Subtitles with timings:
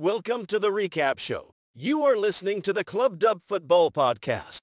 [0.00, 1.54] Welcome to the recap show.
[1.74, 4.58] You are listening to the Club Dub Football Podcast.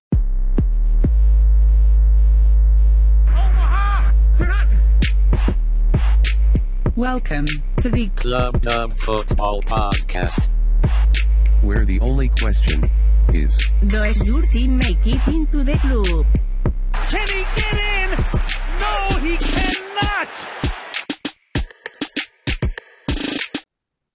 [6.95, 7.45] Welcome
[7.79, 10.49] to the Club Dub Football Podcast.
[11.61, 12.89] where the only question
[13.33, 13.57] is
[13.87, 16.25] Does your team make it into the club?
[16.93, 18.11] Can he get in?
[18.79, 20.29] No, he cannot!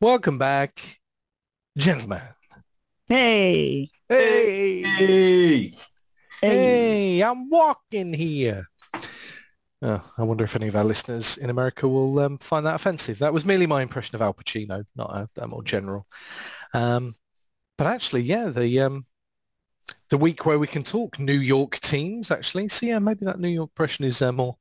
[0.00, 0.99] Welcome back,
[1.77, 2.23] gentlemen.
[3.09, 5.73] Hey, Hey, Hey!
[6.42, 8.66] hey, I'm walking here.
[9.83, 13.19] Oh, I wonder if any of our listeners in America will um, find that offensive.
[13.19, 16.06] That was merely my impression of Al Pacino, not a, a more general.
[16.75, 17.14] Um,
[17.78, 19.06] but actually, yeah, the um,
[20.11, 22.69] the week where we can talk New York teams, actually.
[22.69, 24.56] So yeah, maybe that New York impression is uh, more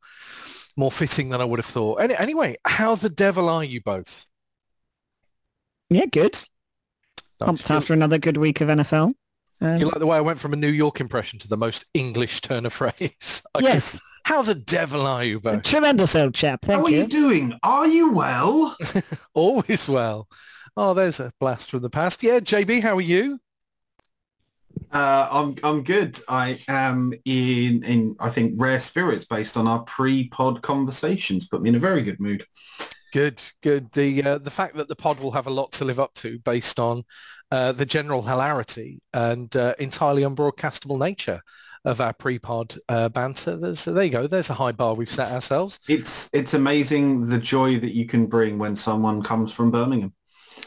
[0.78, 2.02] more fitting than I would have thought.
[2.02, 4.26] Any, anyway, how the devil are you both?
[5.90, 6.38] Yeah, good.
[7.40, 7.46] Nice.
[7.48, 9.14] Pumped after another good week of NFL.
[9.62, 11.86] Um, You like the way I went from a New York impression to the most
[11.94, 13.42] English turn of phrase?
[13.56, 16.66] I could- yes, How the devil are you a tremendous old chap.
[16.66, 16.98] How Thank are you.
[17.02, 17.54] you doing?
[17.64, 18.76] Are you well?
[19.34, 20.28] Always well.
[20.78, 22.24] Oh, there's a blast from the past.
[22.24, 23.40] Yeah, JB, how are you?
[24.92, 26.20] Uh, I'm I'm good.
[26.28, 31.48] I am in in I think rare spirits based on our pre-pod conversations.
[31.48, 32.46] Put me in a very good mood.
[33.12, 33.92] Good, good.
[33.94, 36.40] The uh, the fact that the pod will have a lot to live up to
[36.40, 37.04] based on
[37.52, 41.42] uh, the general hilarity and uh, entirely unbroadcastable nature
[41.86, 43.58] of our pre-pod uh, banter.
[43.58, 44.28] There's, there you go.
[44.28, 45.80] There's a high bar we've set ourselves.
[45.88, 50.14] It's it's amazing the joy that you can bring when someone comes from Birmingham.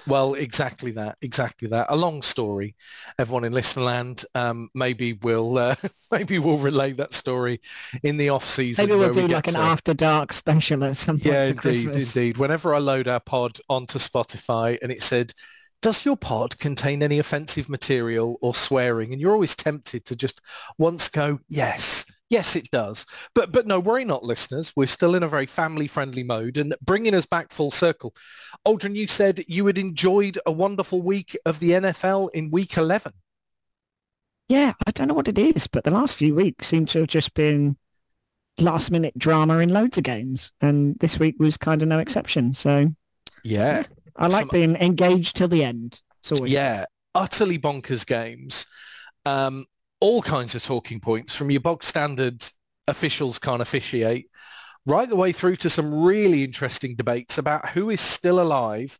[0.07, 1.87] Well, exactly that, exactly that.
[1.89, 2.75] A long story.
[3.19, 5.75] Everyone in Listenerland, um, maybe we'll uh,
[6.11, 7.61] maybe we'll relay that story
[8.03, 8.85] in the off season.
[8.87, 11.45] Maybe we'll where we do like an to- after dark special at some point Yeah,
[11.45, 12.17] indeed, Christmas.
[12.17, 12.37] indeed.
[12.39, 15.33] Whenever I load our pod onto Spotify and it said,
[15.81, 19.13] does your pod contain any offensive material or swearing?
[19.13, 20.41] And you're always tempted to just
[20.79, 22.02] once go, yes,
[22.33, 23.07] yes, it does.
[23.35, 24.73] But but no, worry not, listeners.
[24.75, 28.15] We're still in a very family-friendly mode and bringing us back full circle.
[28.67, 33.13] Aldrin, you said you had enjoyed a wonderful week of the NFL in week 11.
[34.49, 37.09] Yeah, I don't know what it is, but the last few weeks seem to have
[37.09, 37.77] just been
[38.59, 40.53] last minute drama in loads of games.
[40.61, 42.53] And this week was kind of no exception.
[42.53, 42.93] So
[43.45, 43.85] Yeah.
[44.17, 46.01] I like Some- being engaged till the end.
[46.21, 48.67] It's always Yeah, utterly bonkers games.
[49.25, 49.65] Um,
[50.03, 52.45] all kinds of talking points from your bog standard
[52.89, 54.27] officials can't officiate
[54.85, 58.99] right the way through to some really interesting debates about who is still alive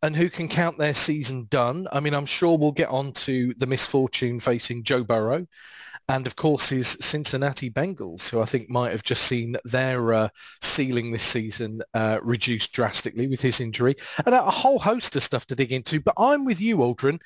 [0.00, 1.88] and who can count their season done.
[1.90, 5.44] I mean, I'm sure we'll get on to the misfortune facing Joe Burrow
[6.08, 10.28] and of course his Cincinnati Bengals, who I think might have just seen their uh,
[10.62, 15.46] ceiling this season uh, reduced drastically with his injury, and a whole host of stuff
[15.46, 16.00] to dig into.
[16.00, 17.20] But I'm with you, Aldrin.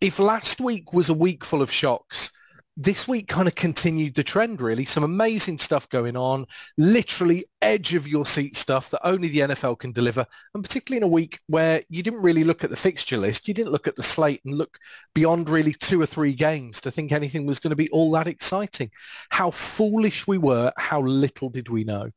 [0.00, 2.30] If last week was a week full of shocks,
[2.76, 4.84] this week kind of continued the trend, really.
[4.84, 6.46] Some amazing stuff going on,
[6.76, 10.26] literally edge of your seat stuff that only the NFL can deliver.
[10.54, 13.54] And particularly in a week where you didn't really look at the fixture list, you
[13.54, 14.78] didn't look at the slate and look
[15.14, 18.26] beyond really two or three games to think anything was going to be all that
[18.26, 18.90] exciting.
[19.30, 22.10] How foolish we were, how little did we know.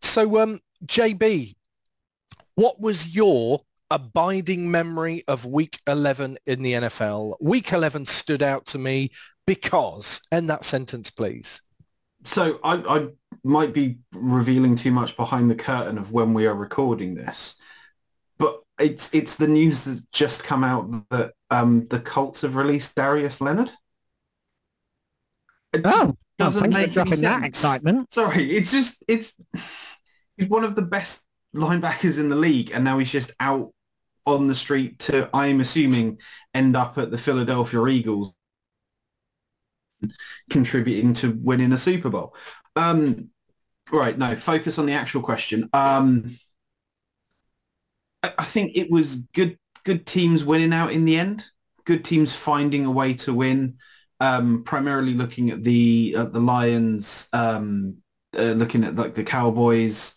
[0.00, 1.56] So, um, JB,
[2.54, 7.36] what was your abiding memory of week 11 in the NFL?
[7.40, 9.10] Week 11 stood out to me
[9.46, 11.62] because, end that sentence, please.
[12.22, 13.08] So I, I
[13.42, 17.56] might be revealing too much behind the curtain of when we are recording this,
[18.38, 22.94] but it's it's the news that's just come out that um, the Colts have released
[22.94, 23.70] Darius Leonard.
[25.74, 28.12] It Oh, oh doesn't thank you make for dropping any that excitement.
[28.12, 29.34] Sorry, it's just it's
[30.36, 31.22] he's one of the best
[31.54, 33.72] linebackers in the league, and now he's just out
[34.26, 36.18] on the street to I'm assuming
[36.54, 38.32] end up at the Philadelphia Eagles,
[40.50, 42.34] contributing to winning a Super Bowl.
[42.76, 43.30] Um,
[43.90, 45.68] right, no, focus on the actual question.
[45.72, 46.38] Um,
[48.22, 51.44] I, think it was good good teams winning out in the end.
[51.84, 53.78] Good teams finding a way to win.
[54.20, 57.98] Um, primarily looking at the at the Lions, um,
[58.36, 60.14] uh, looking at like the Cowboys,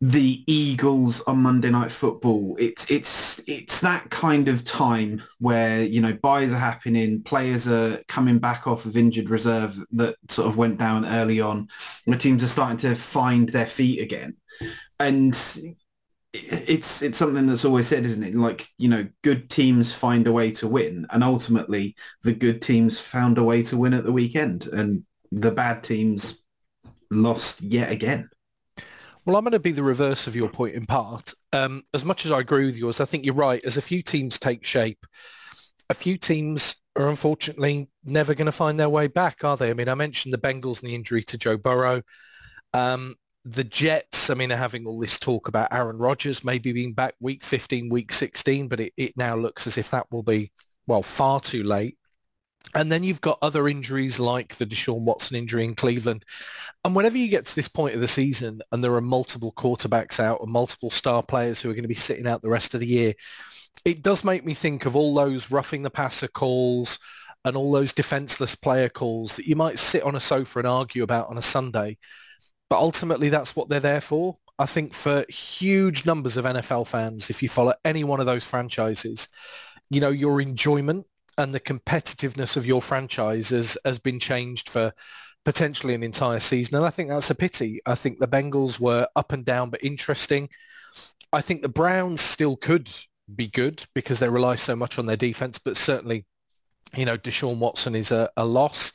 [0.00, 2.56] the Eagles on Monday Night Football.
[2.58, 8.02] It's it's it's that kind of time where you know buys are happening, players are
[8.08, 11.68] coming back off of injured reserve that sort of went down early on.
[12.06, 14.36] The teams are starting to find their feet again,
[15.00, 15.34] and
[16.34, 18.34] it's it's something that's always said, isn't it?
[18.34, 23.00] Like you know, good teams find a way to win, and ultimately the good teams
[23.00, 26.38] found a way to win at the weekend, and the bad teams
[27.10, 28.28] lost yet again.
[29.26, 32.24] Well, I'm going to be the reverse of your point in part um, as much
[32.24, 33.64] as I agree with yours, I think you're right.
[33.64, 35.04] As a few teams take shape,
[35.90, 39.70] a few teams are unfortunately never going to find their way back, are they?
[39.70, 42.02] I mean, I mentioned the Bengals and the injury to Joe Burrow.
[42.72, 46.92] Um, the Jets, I mean, are having all this talk about Aaron Rodgers maybe being
[46.92, 50.52] back week 15, week 16, but it, it now looks as if that will be,
[50.86, 51.96] well, far too late.
[52.74, 56.24] And then you've got other injuries like the Deshaun Watson injury in Cleveland.
[56.84, 60.20] And whenever you get to this point of the season and there are multiple quarterbacks
[60.20, 62.80] out and multiple star players who are going to be sitting out the rest of
[62.80, 63.14] the year,
[63.84, 66.98] it does make me think of all those roughing the passer calls
[67.44, 71.04] and all those defenseless player calls that you might sit on a sofa and argue
[71.04, 71.96] about on a Sunday.
[72.68, 74.38] But ultimately, that's what they're there for.
[74.58, 78.44] I think for huge numbers of NFL fans, if you follow any one of those
[78.44, 79.28] franchises,
[79.90, 81.06] you know, your enjoyment
[81.38, 84.92] and the competitiveness of your franchise has, has been changed for
[85.44, 86.76] potentially an entire season.
[86.76, 87.80] And I think that's a pity.
[87.86, 90.48] I think the Bengals were up and down, but interesting.
[91.32, 92.90] I think the Browns still could
[93.34, 96.24] be good because they rely so much on their defense, but certainly,
[96.96, 98.92] you know, Deshaun Watson is a, a loss.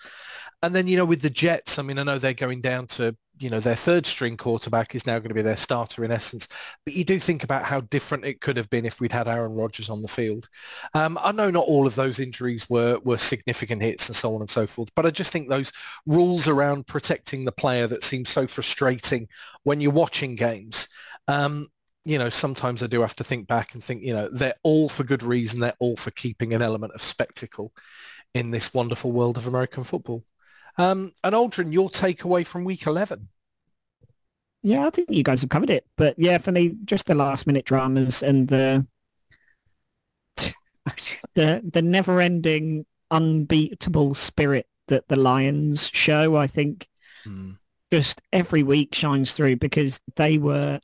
[0.64, 3.16] And then, you know, with the Jets, I mean, I know they're going down to
[3.42, 6.48] you know, their third string quarterback is now going to be their starter in essence.
[6.86, 9.54] But you do think about how different it could have been if we'd had Aaron
[9.54, 10.48] Rodgers on the field.
[10.94, 14.42] Um, I know not all of those injuries were, were significant hits and so on
[14.42, 15.72] and so forth, but I just think those
[16.06, 19.28] rules around protecting the player that seem so frustrating
[19.64, 20.88] when you're watching games.
[21.28, 21.68] Um,
[22.06, 24.88] you know, sometimes I do have to think back and think, you know, they're all
[24.88, 25.60] for good reason.
[25.60, 27.72] They're all for keeping an element of spectacle
[28.34, 30.24] in this wonderful world of American football.
[30.78, 33.30] Um, and Aldrin, your takeaway from week 11?
[34.64, 35.86] Yeah, I think you guys have covered it.
[35.98, 38.88] But yeah, for me, just the last minute dramas and the
[41.36, 46.88] the the never ending unbeatable spirit that the Lions show, I think
[47.26, 47.58] mm.
[47.92, 50.80] just every week shines through because they were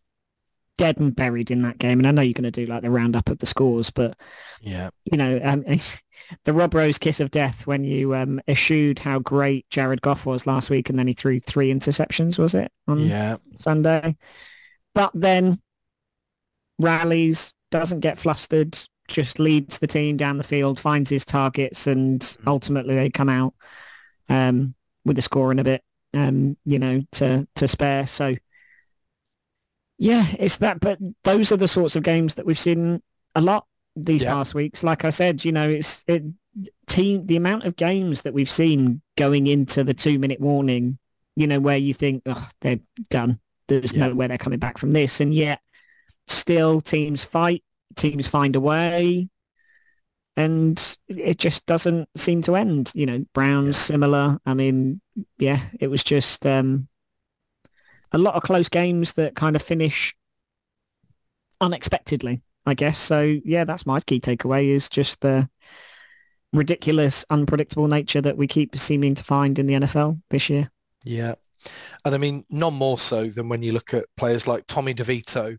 [0.78, 2.00] dead and buried in that game.
[2.00, 4.16] And I know you're going to do like the roundup of the scores, but
[4.62, 5.66] yeah, you know, um,
[6.46, 10.48] the Rob Rose kiss of death when you um, eschewed how great Jared Goff was
[10.48, 12.38] last week, and then he threw three interceptions.
[12.38, 13.38] Was it on yeah.
[13.58, 14.16] Sunday?
[14.94, 15.60] But then
[16.80, 18.78] rallies, doesn't get flustered,
[19.08, 22.38] just leads the team down the field, finds his targets, and mm.
[22.48, 23.54] ultimately they come out
[24.30, 24.76] um,
[25.06, 25.84] with the score in a bit,
[26.14, 28.06] um, you know, to to spare.
[28.08, 28.36] So
[29.98, 30.80] yeah, it's that.
[30.80, 33.02] But those are the sorts of games that we've seen
[33.36, 33.66] a lot
[33.96, 34.34] these yeah.
[34.34, 34.84] past weeks.
[34.84, 36.24] Like I said, you know, it's it,
[36.88, 40.98] team the amount of games that we've seen going into the two minute warning.
[41.36, 42.80] You know, where you think, oh, they're
[43.10, 43.40] done.
[43.68, 44.08] There's yeah.
[44.08, 45.62] no way they're coming back from this, and yet
[46.28, 47.64] still teams fight,
[47.96, 49.30] teams find a way,
[50.36, 52.92] and it just doesn't seem to end.
[52.96, 53.82] You know, Browns yeah.
[53.82, 54.40] similar.
[54.46, 55.02] I mean,
[55.38, 56.88] yeah, it was just um,
[58.12, 60.16] a lot of close games that kind of finish
[61.60, 62.98] unexpectedly, I guess.
[62.98, 65.50] So yeah, that's my key takeaway is just the
[66.54, 70.70] ridiculous, unpredictable nature that we keep seeming to find in the NFL this year.
[71.04, 71.36] Yeah.
[72.06, 75.58] And I mean, none more so than when you look at players like Tommy DeVito,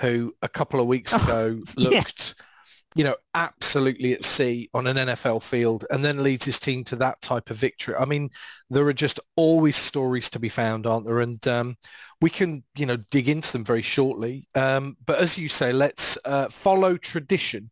[0.00, 2.44] who a couple of weeks oh, ago oh, looked yeah
[2.94, 6.96] you know, absolutely at sea on an NFL field and then leads his team to
[6.96, 7.94] that type of victory.
[7.94, 8.30] I mean,
[8.68, 11.20] there are just always stories to be found, aren't there?
[11.20, 11.76] And um,
[12.20, 14.46] we can, you know, dig into them very shortly.
[14.54, 17.70] Um, but as you say, let's uh, follow tradition.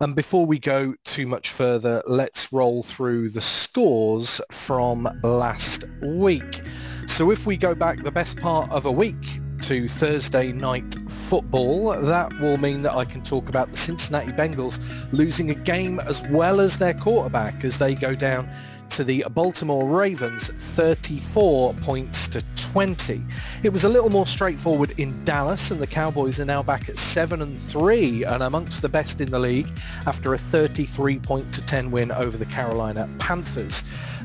[0.00, 6.62] And before we go too much further, let's roll through the scores from last week.
[7.06, 11.92] So if we go back the best part of a week, to Thursday night football.
[12.00, 14.78] That will mean that I can talk about the Cincinnati Bengals
[15.12, 18.48] losing a game as well as their quarterback as they go down
[18.90, 23.22] to the Baltimore Ravens 34 points to 20.
[23.62, 26.98] It was a little more straightforward in Dallas and the Cowboys are now back at
[26.98, 29.68] 7 and 3 and amongst the best in the league
[30.06, 33.84] after a 33 point to 10 win over the Carolina Panthers.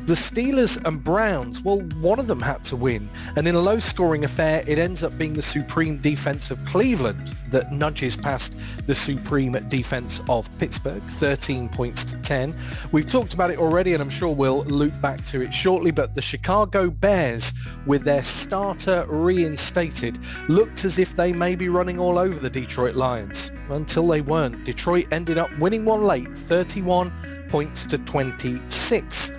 [0.09, 3.07] The Steelers and Browns, well, one of them had to win.
[3.35, 7.71] And in a low-scoring affair, it ends up being the supreme defense of Cleveland that
[7.71, 8.55] nudges past
[8.87, 12.55] the supreme defense of Pittsburgh, 13 points to 10.
[12.91, 16.15] We've talked about it already, and I'm sure we'll loop back to it shortly, but
[16.15, 17.53] the Chicago Bears,
[17.85, 22.95] with their starter reinstated, looked as if they may be running all over the Detroit
[22.95, 23.51] Lions.
[23.69, 24.63] Until they weren't.
[24.63, 29.33] Detroit ended up winning one late, 31 points to 26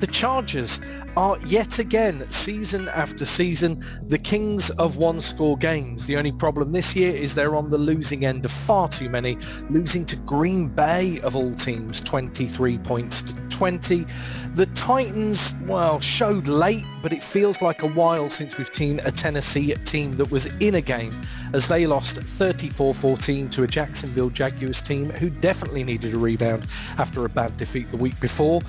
[0.00, 0.80] the Chargers
[1.16, 6.06] are yet again, season after season, the kings of one-score games.
[6.06, 9.38] The only problem this year is they're on the losing end of far too many,
[9.70, 14.04] losing to Green Bay of all teams, 23 points to 20.
[14.54, 19.10] The Titans, well, showed late, but it feels like a while since we've seen a
[19.10, 21.14] Tennessee team that was in a game
[21.52, 26.66] as they lost 34-14 to a Jacksonville Jaguars team who definitely needed a rebound
[26.98, 28.60] after a bad defeat the week before.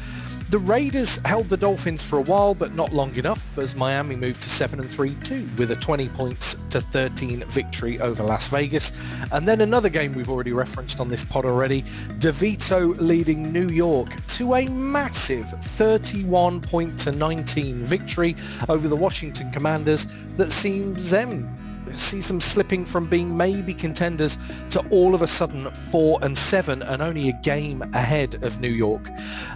[0.56, 4.42] The Raiders held the Dolphins for a while, but not long enough as Miami moved
[4.44, 8.94] to 7 and 3 too, with a 20 points to 13 victory over Las Vegas.
[9.34, 11.82] And then another game we've already referenced on this pod already,
[12.20, 18.38] DeVito leading New York to a massive 31 point to 19 victory
[18.70, 20.08] over the Washington Commanders
[20.38, 21.65] that seems them
[21.98, 24.38] sees them slipping from being maybe contenders
[24.72, 28.70] to all of a sudden four and seven and only a game ahead of New
[28.70, 29.10] York.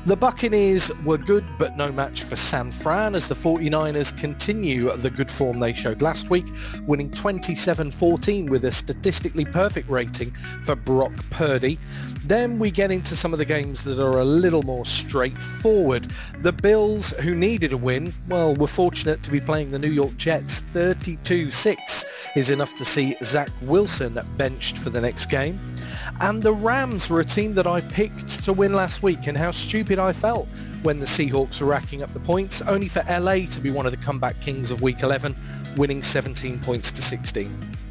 [0.06, 5.10] The Buccaneers were good but no match for San Fran as the 49ers continue the
[5.10, 6.46] good form they showed last week,
[6.86, 10.32] winning 27-14 with a statistically perfect rating
[10.64, 11.80] for Brock Purdy.
[12.30, 16.12] Then we get into some of the games that are a little more straightforward.
[16.44, 20.16] The Bills, who needed a win, well, were fortunate to be playing the New York
[20.16, 22.06] Jets 32-6
[22.36, 25.60] is enough to see Zach Wilson benched for the next game.
[26.22, 29.50] And the Rams were a team that I picked to win last week and how
[29.50, 30.48] stupid I felt
[30.84, 33.92] when the Seahawks were racking up the points, only for LA to be one of
[33.92, 35.36] the comeback kings of week 11,
[35.78, 37.89] winning 17 points to 16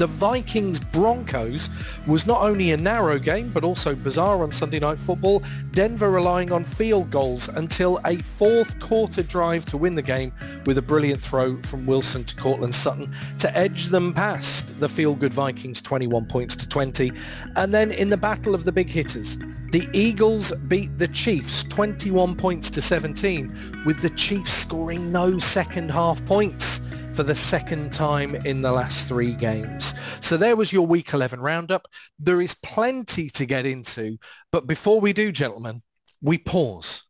[0.00, 1.68] the Vikings Broncos
[2.06, 5.42] was not only a narrow game but also bizarre on Sunday Night Football.
[5.72, 10.32] Denver relying on field goals until a fourth quarter drive to win the game
[10.64, 15.34] with a brilliant throw from Wilson to Courtland Sutton to edge them past the feel-good
[15.34, 17.12] Vikings 21 points to 20.
[17.56, 19.36] And then in the battle of the big hitters,
[19.70, 25.90] the Eagles beat the Chiefs 21 points to 17 with the Chiefs scoring no second
[25.90, 26.79] half points
[27.12, 29.94] for the second time in the last three games.
[30.20, 31.88] So there was your Week 11 roundup.
[32.18, 34.18] There is plenty to get into,
[34.52, 35.82] but before we do, gentlemen,
[36.22, 37.04] we pause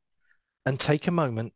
[0.64, 1.52] and take a moment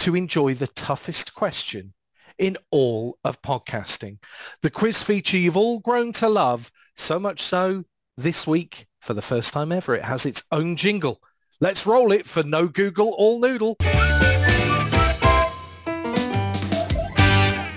[0.00, 1.94] to enjoy the toughest question
[2.38, 4.18] in all of podcasting.
[4.62, 7.84] The quiz feature you've all grown to love, so much so
[8.16, 11.20] this week, for the first time ever, it has its own jingle.
[11.60, 13.76] Let's roll it for No Google All Noodle.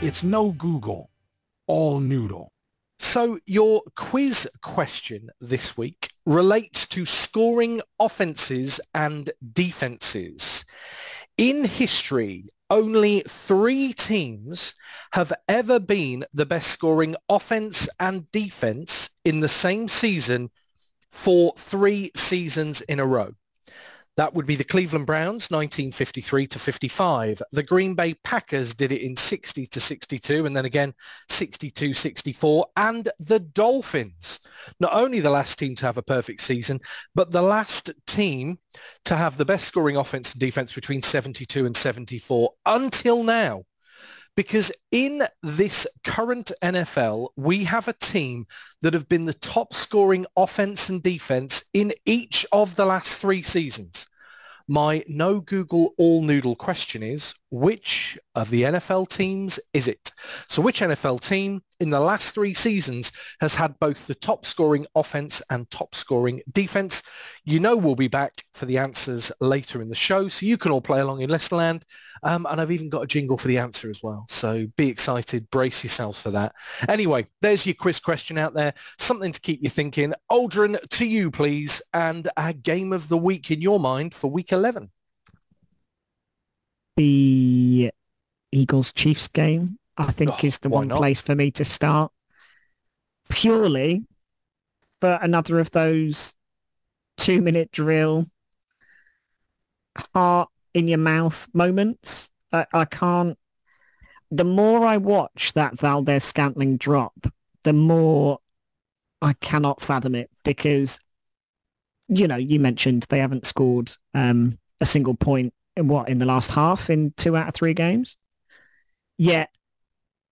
[0.01, 1.09] It's no Google,
[1.67, 2.53] all noodle.
[2.99, 10.63] So your quiz question this week relates to scoring offenses and defenses.
[11.37, 14.73] In history, only three teams
[15.11, 20.49] have ever been the best scoring offense and defense in the same season
[21.11, 23.33] for three seasons in a row.
[24.19, 27.41] That would be the Cleveland Browns, 1953 to 55.
[27.53, 30.93] The Green Bay Packers did it in 60 to 62 and then again
[31.29, 32.65] 62 64.
[32.75, 34.41] And the Dolphins,
[34.81, 36.81] not only the last team to have a perfect season,
[37.15, 38.59] but the last team
[39.05, 43.63] to have the best scoring offense and defense between 72 and 74 until now.
[44.39, 48.47] Because in this current NFL, we have a team
[48.81, 53.41] that have been the top scoring offense and defense in each of the last three
[53.41, 54.07] seasons.
[54.65, 60.13] My no Google all noodle question is, which of the NFL teams is it?
[60.47, 64.85] So which NFL team in the last three seasons has had both the top scoring
[64.95, 67.03] offense and top scoring defense?
[67.43, 70.71] You know we'll be back for the answers later in the show, so you can
[70.71, 71.83] all play along in Listerland.
[72.21, 74.25] Um, and I've even got a jingle for the answer as well.
[74.29, 76.53] So be excited, brace yourselves for that.
[76.87, 78.73] Anyway, there's your quiz question out there.
[78.97, 80.13] Something to keep you thinking.
[80.29, 84.51] Aldrin, to you, please, and a game of the week in your mind for week
[84.51, 84.89] 11
[86.99, 87.91] the
[88.51, 90.97] Eagles Chiefs game, I think Oh, is the one not?
[90.97, 92.11] place for me to start.
[93.29, 94.05] Purely
[95.01, 96.33] for another of those
[97.17, 98.27] two minute drill,
[100.15, 102.31] heart in your mouth moments.
[102.51, 103.37] I, I can't.
[104.31, 107.27] The more I watch that Valdes-Scantling drop,
[107.63, 108.39] the more
[109.21, 110.99] I cannot fathom it because,
[112.07, 116.25] you know, you mentioned they haven't scored um, a single point in what in the
[116.25, 118.17] last half in two out of three games.
[119.17, 119.49] Yet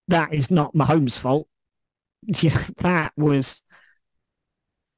[0.08, 1.48] that is not Mahomes' fault.
[2.78, 3.62] That was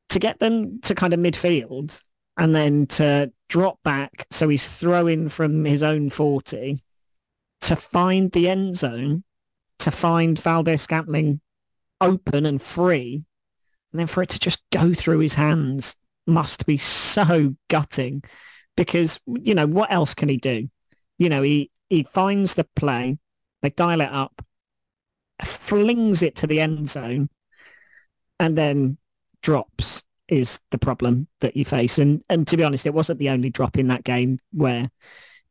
[0.09, 2.01] to get them to kind of midfield
[2.37, 4.25] and then to drop back.
[4.31, 6.79] So he's throwing from his own 40
[7.61, 9.23] to find the end zone,
[9.79, 11.41] to find Valdes-Scantling
[12.01, 13.25] open and free,
[13.91, 18.23] and then for it to just go through his hands must be so gutting
[18.77, 20.69] because, you know, what else can he do?
[21.17, 23.17] You know, he, he finds the play,
[23.61, 24.45] they dial it up,
[25.45, 27.29] flings it to the end zone,
[28.39, 28.97] and then
[29.41, 30.03] drops.
[30.27, 31.97] is the problem that you face.
[31.97, 34.89] And and to be honest, it wasn't the only drop in that game where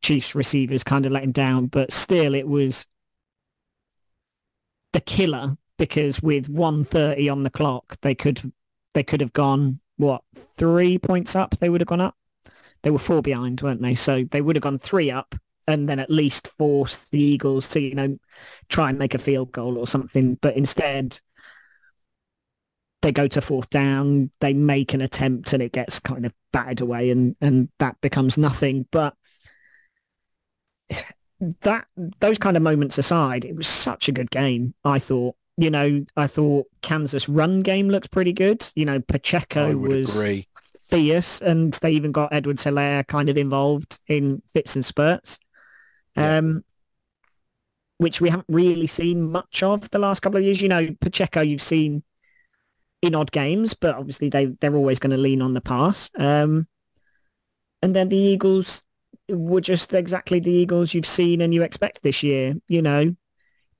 [0.01, 2.85] Chiefs receivers kind of let him down, but still it was
[4.93, 8.51] the killer because with 130 on the clock, they could
[8.93, 10.23] they could have gone what
[10.57, 11.57] three points up.
[11.59, 12.15] They would have gone up.
[12.83, 13.95] They were four behind, weren't they?
[13.95, 15.35] So they would have gone three up
[15.69, 18.17] and then at least force the Eagles to you know
[18.67, 20.35] try and make a field goal or something.
[20.41, 21.19] But instead,
[23.01, 26.81] they go to fourth down, they make an attempt, and it gets kind of batted
[26.81, 28.87] away, and and that becomes nothing.
[28.91, 29.13] But
[31.61, 31.87] that
[32.19, 34.73] those kind of moments aside, it was such a good game.
[34.83, 35.35] I thought.
[35.57, 38.71] You know, I thought Kansas run game looked pretty good.
[38.75, 40.47] You know, Pacheco was agree.
[40.87, 45.37] fierce, and they even got Edward Helaire kind of involved in fits and spurts.
[46.15, 46.63] Um,
[47.97, 50.61] which we haven't really seen much of the last couple of years.
[50.61, 52.03] You know, Pacheco you've seen
[53.01, 56.09] in odd games, but obviously they they're always going to lean on the pass.
[56.17, 56.67] Um,
[57.81, 58.83] and then the Eagles
[59.29, 62.55] were just exactly the Eagles you've seen and you expect this year.
[62.67, 63.15] You know,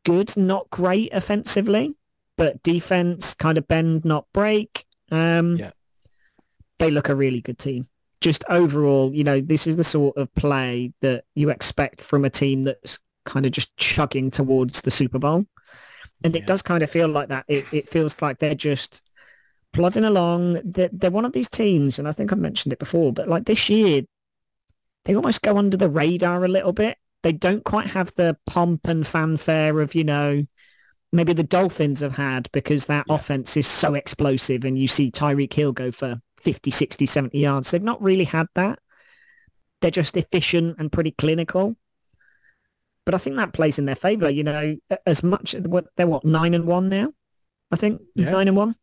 [0.05, 1.95] good, not great offensively,
[2.37, 4.85] but defense kind of bend, not break.
[5.11, 5.71] Um, Yeah.
[6.77, 7.87] They look a really good team.
[8.21, 12.29] Just overall, you know, this is the sort of play that you expect from a
[12.29, 15.45] team that's kind of just chugging towards the Super Bowl.
[16.23, 16.45] And it Yeah.
[16.45, 17.45] does kind of feel like that.
[17.47, 19.03] It, it feels like they're just
[19.73, 20.61] plodding along.
[20.65, 23.45] They're, they're one of these teams, and I think I've mentioned it before, but like
[23.45, 24.03] this year,
[25.05, 26.97] they almost go under the radar a little bit.
[27.23, 30.45] They don't quite have the pomp and fanfare of, you know,
[31.11, 33.15] maybe the Dolphins have had because that Yeah.
[33.15, 37.71] offense is so explosive and you see Tyreek Hill go for 50, 60, 70 yards.
[37.71, 38.79] They've not really had that.
[39.81, 41.75] They're just efficient and pretty clinical.
[43.05, 46.25] But I think that plays in their favor, you know, as much, what they're what,
[46.25, 47.13] nine and one now?
[47.71, 48.31] I think Yeah.
[48.31, 48.75] nine and one.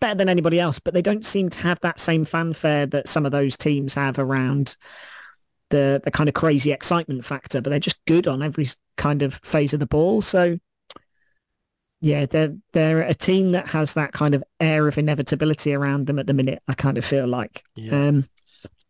[0.00, 3.24] Better than anybody else, but they don't seem to have that same fanfare that some
[3.24, 4.76] of those teams have around
[5.70, 7.60] the the kind of crazy excitement factor.
[7.60, 10.20] But they're just good on every kind of phase of the ball.
[10.20, 10.58] So
[12.02, 16.18] yeah, they're they're a team that has that kind of air of inevitability around them
[16.18, 16.60] at the minute.
[16.66, 17.62] I kind of feel like.
[17.76, 18.08] Yeah.
[18.08, 18.28] Um,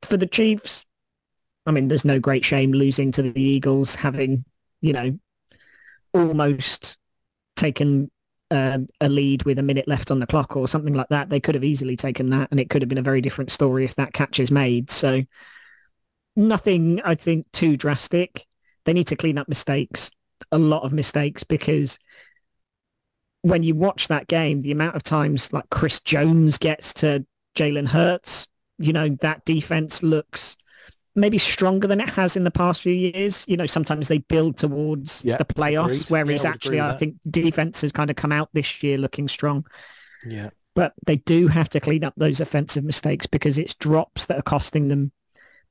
[0.00, 0.86] for the Chiefs,
[1.66, 4.46] I mean, there's no great shame losing to the Eagles, having
[4.80, 5.18] you know
[6.14, 6.96] almost
[7.54, 8.10] taken
[8.50, 11.28] uh, a lead with a minute left on the clock or something like that.
[11.28, 13.84] They could have easily taken that, and it could have been a very different story
[13.84, 14.90] if that catch is made.
[14.90, 15.22] So
[16.34, 18.46] nothing, I think, too drastic.
[18.86, 20.10] They need to clean up mistakes,
[20.50, 21.98] a lot of mistakes, because
[23.42, 27.26] when you watch that game, the amount of times like Chris Jones gets to
[27.56, 30.56] Jalen Hurts, you know, that defense looks
[31.14, 33.44] maybe stronger than it has in the past few years.
[33.46, 36.10] You know, sometimes they build towards Yeah, the playoffs, agreed.
[36.10, 39.28] whereas Yeah, I actually I think defense has kind of come out this year looking
[39.28, 39.66] strong.
[40.24, 40.50] Yeah.
[40.74, 44.42] But they do have to clean up those offensive mistakes because it's drops that are
[44.42, 45.12] costing them.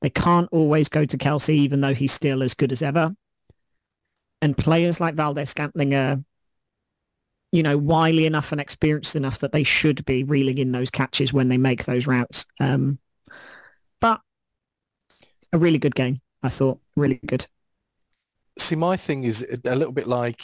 [0.00, 3.14] They can't always go to Kelce, even though he's still as good as ever.
[4.40, 6.22] And players like Valdes-Scantling are,
[7.52, 11.32] you know, wily enough and experienced enough that they should be reeling in those catches
[11.32, 12.46] when they make those routes.
[12.58, 12.98] Um,
[14.00, 14.20] but
[15.52, 16.80] a really good game, I thought.
[16.96, 17.46] Really good.
[18.58, 20.42] See, my thing is a little bit like,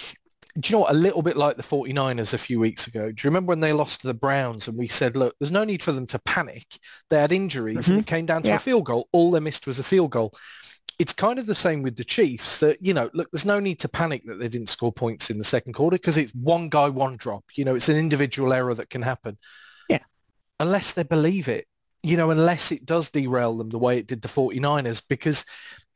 [0.59, 0.90] do you know what?
[0.90, 3.11] A little bit like the 49ers a few weeks ago.
[3.11, 5.64] Do you remember when they lost to the Browns and we said, look, there's no
[5.64, 6.79] need for them to panic.
[7.11, 8.01] They had injuries and Mhm.
[8.03, 8.57] it came down to Yeah.
[8.57, 9.09] a field goal.
[9.12, 10.35] All they missed was a field goal.
[10.99, 13.79] It's kind of the same with the Chiefs that, you know, look, there's no need
[13.81, 16.89] to panic that they didn't score points in the second quarter because it's one guy,
[16.89, 17.45] one drop.
[17.55, 19.39] You know, it's an individual error that can happen.
[19.89, 20.01] Yeah.
[20.59, 21.67] Unless they believe it,
[22.03, 25.45] you know, unless it does derail them the way it did the 49ers because,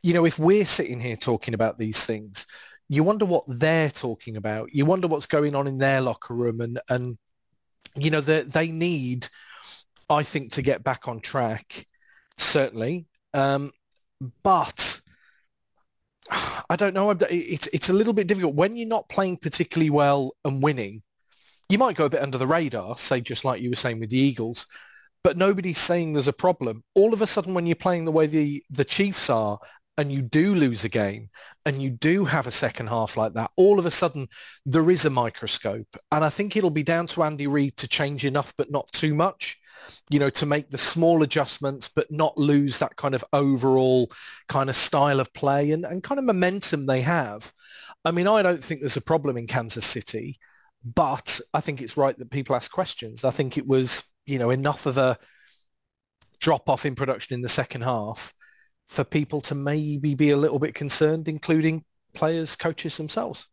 [0.03, 2.47] you know, if we're sitting here talking about these things,
[2.89, 4.73] you wonder what they're talking about.
[4.73, 7.19] You wonder what's going on in their locker room and, and
[7.97, 9.29] you know, they, they need,
[10.09, 11.87] I think, to get back on track,
[12.37, 13.07] certainly.
[13.35, 13.73] Um,
[14.43, 14.92] but
[16.31, 17.11] I don't know.
[17.11, 18.55] It's, it's a little bit difficult.
[18.55, 21.03] When you're not playing particularly well and winning,
[21.69, 24.11] you might go a bit under the radar, say just like you were saying with
[24.11, 24.67] the Eagles,
[25.25, 26.85] but nobody's saying there's a problem.
[26.95, 29.59] All of a sudden, when you're playing the way the, the Chiefs are
[29.99, 31.29] and you do lose a game
[31.67, 34.29] and you do have a second half like that, all of a sudden
[34.65, 35.97] there is a microscope.
[36.11, 39.15] And I think it'll be down to Andy Reid to change enough, but not too
[39.15, 39.59] much,
[40.09, 44.11] you know, to make the small adjustments, but not lose that kind of overall
[44.49, 47.53] kind of style of play and, and kind of momentum they have.
[48.05, 50.39] I mean, I don't think there's a problem in Kansas City,
[50.83, 53.25] but I think it's right that people ask questions.
[53.25, 55.19] I think it was, you know, enough of a
[56.41, 58.35] drop off in production in the second half
[58.87, 63.49] for people to maybe be a little bit concerned, including players, coaches themselves.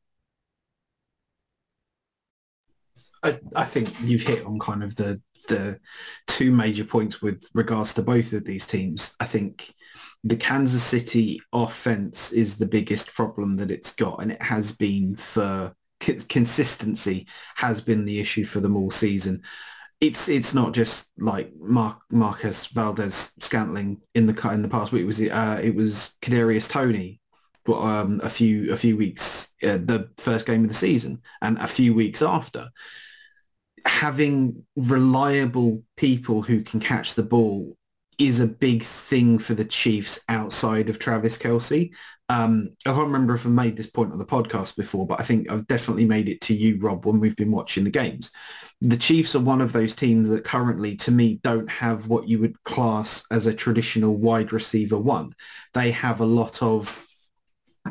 [3.24, 5.80] I, I think you've hit on kind of the the
[6.28, 9.16] two major points with regards to both of these teams.
[9.20, 9.74] I think
[10.24, 15.16] the Kansas City offense is the biggest problem that it's got, and it has been
[15.16, 19.42] for consistency has been the issue for them all season.
[20.02, 25.04] It's it's not just like Mark, Marcus Valdes-Scantling in the in the past week.
[25.04, 27.20] It was uh, it was Kadarius Toney,
[27.66, 31.58] but um, a few a few weeks uh, the first game of the season, and
[31.58, 32.70] a few weeks after.
[33.86, 37.78] Having reliable people who can catch the ball
[38.18, 41.92] is a big thing for the Chiefs outside of Travis Kelce.
[42.30, 45.24] Um, I can't remember if I made this point on the podcast before, but I
[45.24, 48.30] think I've definitely made it to you, Rob, when we've been watching the games.
[48.82, 52.40] The Chiefs are one of those teams that currently, to me, don't have what you
[52.40, 55.34] would class as a traditional wide receiver one.
[55.74, 57.06] They have a lot of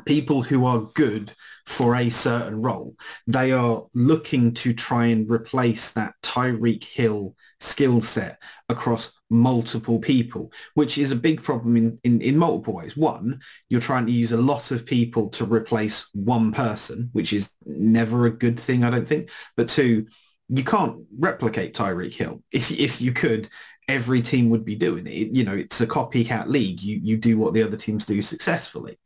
[0.04, 1.32] people who are good
[1.66, 2.94] for a certain role.
[3.26, 10.52] They are looking to try and replace that Tyreek Hill skill set across multiple people,
[10.74, 12.96] which is a big problem in, in, in multiple ways.
[12.96, 17.50] One, you're trying to use a lot of people to replace one person, which is
[17.66, 19.30] never a good thing, I don't think.
[19.56, 20.06] But two,
[20.48, 22.42] you can't replicate Tyreek Hill.
[22.50, 23.48] If, if you could,
[23.86, 25.34] every team would be doing it.
[25.34, 26.80] You know, it's a copycat league.
[26.80, 28.98] You, you do what the other teams do successfully.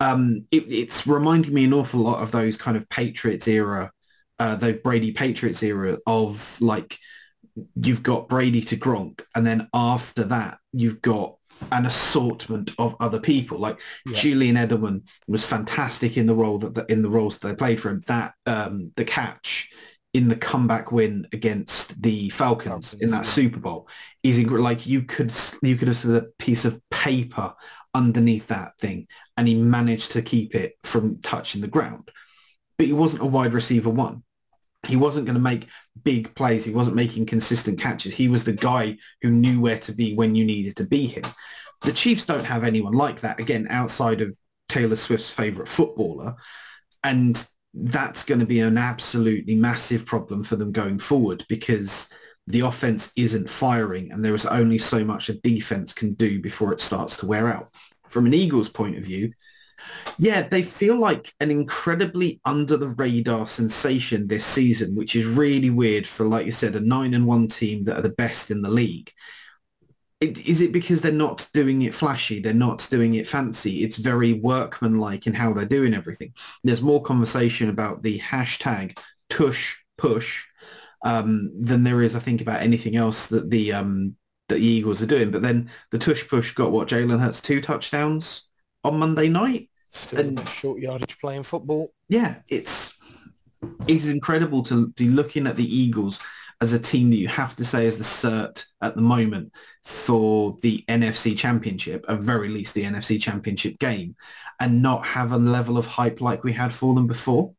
[0.00, 3.92] Um, it, it's reminding me an awful lot of those kind of Patriots era,
[4.38, 6.98] uh, the Brady Patriots era of like
[7.74, 11.36] you've got Brady to Gronk, and then after that you've got
[11.72, 13.58] an assortment of other people.
[13.58, 14.16] Like yeah.
[14.16, 17.80] Julian Edelman was fantastic in the role that the, in the roles that they played
[17.80, 18.02] for him.
[18.06, 19.70] That um, the catch
[20.12, 23.30] in the comeback win against the Falcons, Falcons in that yeah.
[23.30, 23.88] Super Bowl
[24.22, 27.54] is like you could you could have said a piece of paper
[27.94, 32.10] underneath that thing, and he managed to keep it from touching the ground.
[32.78, 34.22] But he wasn't a wide receiver one
[34.86, 35.68] he wasn't going to make
[36.04, 36.64] big plays.
[36.64, 38.14] He wasn't making consistent catches.
[38.14, 41.24] He was the guy who knew where to be when you needed to be him.
[41.82, 44.36] The Chiefs don't have anyone like that, again, outside of
[44.68, 46.36] Taylor Swift's favorite footballer.
[47.04, 52.08] And that's going to be an absolutely massive problem for them going forward because
[52.46, 56.72] the offense isn't firing and there is only so much a defense can do before
[56.72, 57.72] it starts to wear out.
[58.08, 59.32] From an Eagles point of view,
[60.18, 65.70] yeah, they feel like an incredibly under the radar sensation this season, which is really
[65.70, 68.62] weird for, like you said, a nine and one team that are the best in
[68.62, 69.12] the league.
[70.20, 72.40] It, is it because they're not doing it flashy?
[72.40, 73.82] They're not doing it fancy.
[73.82, 76.34] It's very workmanlike in how they're doing everything.
[76.62, 78.98] There's more conversation about the hashtag
[79.30, 80.44] tush push
[81.02, 84.16] um, than there is, I think, about anything else that the um,
[84.48, 85.30] that the Eagles are doing.
[85.30, 88.49] But then the tush push got what Jalen Hurts two touchdowns
[88.84, 89.68] on Monday night.
[89.88, 91.92] Still and, short yardage playing football.
[92.08, 92.96] Yeah, it's
[93.86, 96.20] it's incredible to be looking at the Eagles
[96.60, 100.56] as a team that you have to say is the cert at the moment for
[100.62, 104.14] the NFC Championship, at very least the NFC Championship game,
[104.60, 107.54] and not have a level of hype like we had for them before.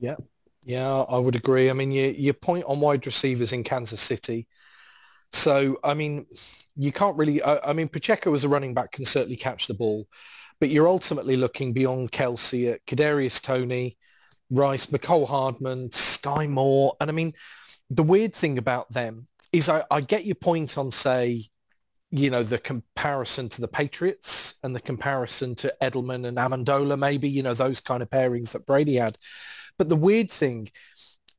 [0.00, 0.16] Yeah,
[0.64, 1.70] yeah, I would agree.
[1.70, 4.46] I mean, you, your point on wide receivers in Kansas City.
[5.32, 6.26] So, I mean,
[6.76, 9.74] you can't really, I, I mean, Pacheco as a running back can certainly catch the
[9.74, 10.06] ball.
[10.60, 13.96] But you're ultimately looking beyond Kelce at Kadarius Toney,
[14.50, 16.94] Rice, Mecole Hardman, Skyy Moore.
[17.00, 17.32] And I mean,
[17.90, 21.46] the weird thing about them is I, I get your point on, say,
[22.10, 27.28] you know, the comparison to the Patriots and the comparison to Edelman and Amendola, maybe,
[27.28, 29.16] you know, those kind of pairings that Brady had.
[29.78, 30.68] But the weird thing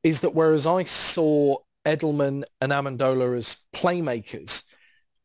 [0.02, 4.62] is that whereas I saw Edelman and Amendola as playmakers,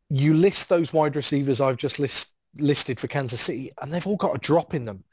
[0.09, 4.17] you list those wide receivers I've just list, listed for Kansas City, and they've all
[4.17, 5.03] got a drop in them.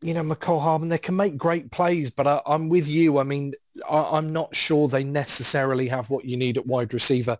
[0.00, 3.18] You know, Mecole Hardman, they can make great plays, but I, am with you.
[3.18, 3.54] I mean,
[3.88, 7.38] I, am not sure they necessarily have what you need at wide receiver.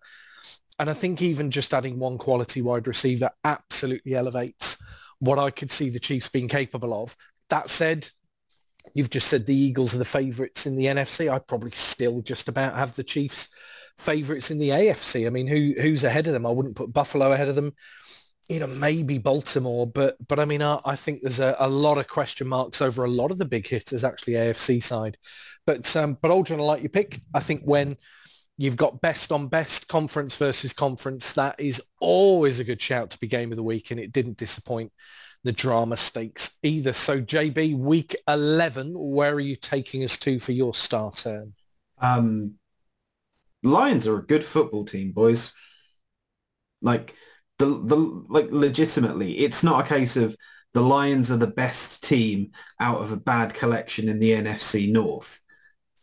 [0.81, 4.79] And I think even just adding one quality wide receiver absolutely elevates
[5.20, 7.16] what I could see the Chiefs being capable of.
[7.48, 8.09] That said,
[8.94, 11.31] you've just said the Eagles are the favourites in the NFC.
[11.33, 13.48] I probably still just about have the Chiefs
[13.96, 15.27] favourites in the AFC.
[15.27, 16.46] I mean, who who's ahead of them?
[16.46, 17.72] I wouldn't put Buffalo ahead of them
[18.48, 21.98] you know, maybe Baltimore, but but I mean, I, I think there's a, a, lot
[21.98, 25.18] of question marks over a lot of the big hitters, actually AFC side.
[25.66, 27.20] But um, but Aldrin, I like your pick.
[27.35, 27.96] I think when
[28.57, 33.18] you've got best on best conference versus conference, that is always a good shout to
[33.18, 34.92] be game of the week, and it didn't disappoint
[35.48, 36.92] the drama stakes either.
[36.92, 41.54] So JB, week eleven, where are you taking us to for your star turn?
[42.02, 42.56] Um,
[43.62, 45.54] Lions are a good football team, boys.
[46.82, 47.14] Like
[47.58, 47.96] the the
[48.28, 50.37] like legitimately, it's not a case of
[50.74, 55.40] the Lions are the best team out of a bad collection in the NFC North.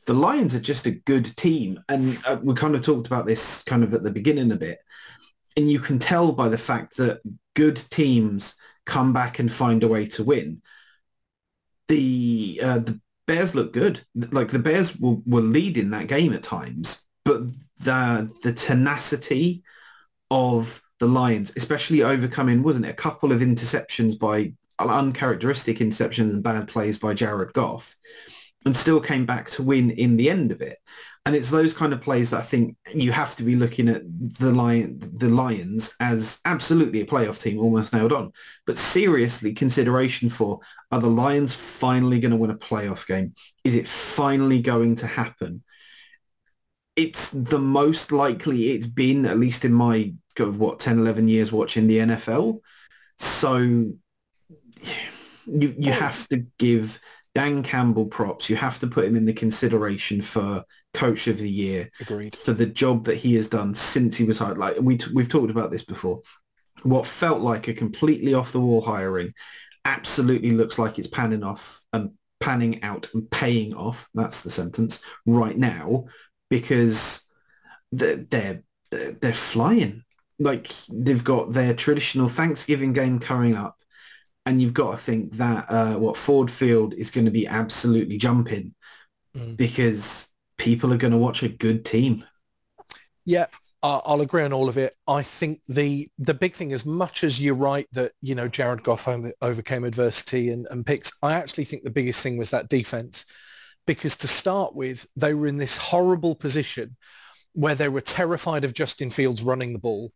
[0.08, 1.80] the Lions are just a good team.
[1.88, 4.80] And uh, we kind of talked about this kind of at the beginning a bit.
[5.58, 7.22] And you can tell by the fact that
[7.56, 8.56] good teams
[8.86, 10.62] come back and find a way to win.
[11.88, 14.06] The uh, the Bears look good.
[14.16, 17.42] Like the Bears were, were leading that game at times, but
[17.80, 19.64] the the tenacity
[20.32, 26.44] of the Lions, especially overcoming, wasn't it, a couple of interceptions by uncharacteristic interceptions and
[26.44, 27.96] bad plays by Jared Goff,
[28.66, 30.78] and still came back to win in the end of it.
[31.26, 34.04] And it's those kind of plays that I think you have to be looking at
[34.06, 38.32] the lion, the Lions as absolutely a playoff team, almost nailed on.
[38.68, 40.60] But seriously, consideration for
[40.92, 43.34] are the Lions finally going to win a playoff game?
[43.64, 45.64] Is it finally going to happen?
[46.96, 51.88] It's the most likely it's been, at least in my what 10, 11 years watching
[51.88, 52.60] the NFL.
[53.18, 53.98] So you
[55.46, 57.00] you have to give
[57.34, 58.50] Dan Campbell props.
[58.50, 60.64] You have to put him in the consideration for
[60.96, 61.90] coach of the year.
[62.00, 62.36] Agreed.
[62.36, 64.58] For the job that he has done since he was hired.
[64.58, 66.22] Like we we've talked about this before.
[66.84, 69.34] What felt like a completely off the wall hiring
[69.86, 74.10] absolutely looks like it's panning off and panning out and paying off.
[74.14, 76.06] That's the sentence right now
[76.50, 77.22] because
[77.92, 80.04] they're they're, they're flying.
[80.38, 83.78] Like they've got their traditional Thanksgiving game coming up
[84.46, 88.18] and you've got to think that uh, what Ford Field is going to be absolutely
[88.18, 88.76] jumping
[89.36, 89.58] mm.
[89.58, 90.28] because
[90.58, 92.24] people are going to watch a good team.
[93.26, 93.48] Yeah,
[93.82, 94.96] I'll agree on all of it.
[95.08, 98.84] I think the the big thing, as much as you're right that you know Jared
[98.84, 99.08] Goff
[99.42, 103.26] overcame adversity and, and picks, I actually think the biggest thing was that defense,
[103.86, 106.98] because to start with, they were in this horrible position
[107.54, 110.12] where they were terrified of Justin Fields running the ball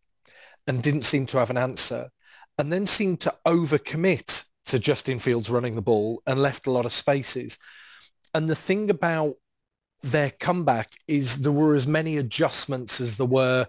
[0.66, 2.10] and didn't seem to have an answer
[2.58, 6.84] and then seemed to overcommit to Justin Fields running the ball and left a lot
[6.84, 7.56] of spaces.
[8.34, 9.36] And the thing about
[10.02, 13.66] their comeback is there were as many adjustments as there were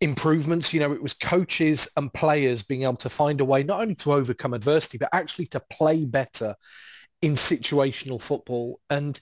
[0.00, 0.72] improvements.
[0.72, 3.94] You know, it was coaches and players being able to find a way not only
[3.96, 6.54] to overcome adversity, but actually to play better
[7.22, 8.80] in situational football.
[8.90, 9.18] And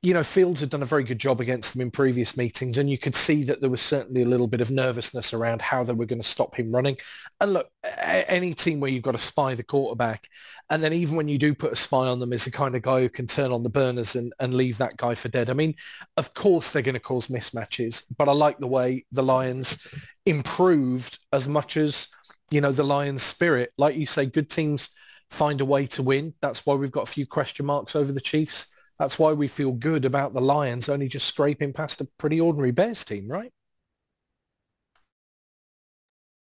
[0.00, 2.88] you know, Fields had done a very good job against them in previous meetings, and
[2.88, 5.92] you could see that there was certainly a little bit of nervousness around how they
[5.92, 6.96] were going to stop him running.
[7.40, 10.28] And look, any team where you've got to spy the quarterback,
[10.70, 12.82] and then even when you do put a spy on them, is the kind of
[12.82, 15.50] guy who can turn on the burners and, and leave that guy for dead.
[15.50, 15.74] I mean,
[16.16, 19.84] of course they're going to cause mismatches, but I like the way the Lions
[20.26, 22.06] improved as much as,
[22.52, 23.72] you know, the Lions spirit.
[23.76, 24.90] Like you say, good teams
[25.28, 26.34] find a way to win.
[26.40, 29.72] That's why we've got a few question marks over the Chiefs that's why we feel
[29.72, 33.52] good about the Lions only just scraping past a pretty ordinary Bears team, right?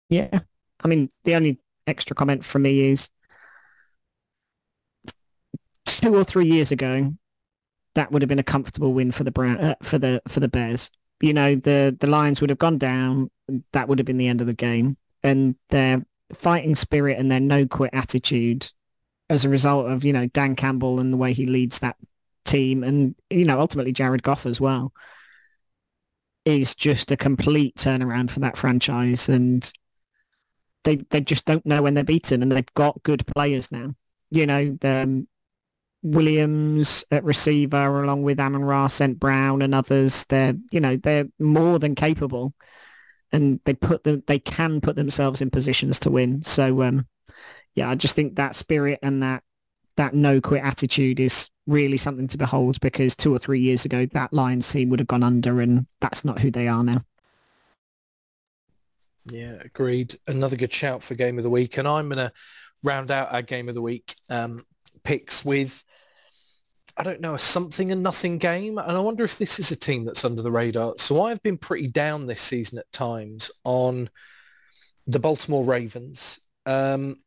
[0.08, 0.40] Yeah.
[0.82, 3.08] I mean, the only extra comment from me is
[5.86, 7.14] two or three years ago,
[7.94, 10.48] that would have been a comfortable win for the Brown, uh, for the for the
[10.48, 10.90] Bears.
[11.20, 13.30] You know, the the Lions would have gone down.
[13.72, 17.40] That would have been the end of the game, and their fighting spirit and their
[17.40, 18.72] no quit attitude,
[19.30, 21.96] as a result of you know Dan Campbell and the way he leads that
[22.52, 24.92] team and, you know, ultimately Jared Goff as well,
[26.44, 29.28] is just a complete turnaround for that franchise.
[29.28, 29.72] And
[30.84, 33.94] they they just don't know when they're beaten and they've got good players now.
[34.30, 35.28] You know, the, um,
[36.02, 39.18] Williams at receiver along with Amon-Ra St.
[39.20, 42.54] Brown and others, they're, you know, they're more than capable
[43.30, 46.42] and they put them, they can put themselves in positions to win.
[46.42, 47.06] So, um,
[47.74, 49.42] yeah, I just think that spirit and that,
[50.02, 54.04] that no quit attitude is really something to behold because two or three years ago
[54.06, 57.02] that Lions team would have gone under and that's not who they are now.
[59.26, 60.18] Yeah, agreed.
[60.26, 61.78] Another good shout for game of the week.
[61.78, 62.32] And I'm going to
[62.82, 64.66] round out our game of the week um,
[65.04, 65.84] picks with,
[66.96, 68.78] I don't know, a something and nothing game.
[68.78, 70.94] And I wonder if this is a team that's under the radar.
[70.96, 74.10] So I've been pretty down this season at times on
[75.06, 76.40] the Baltimore Ravens.
[76.66, 77.20] Um,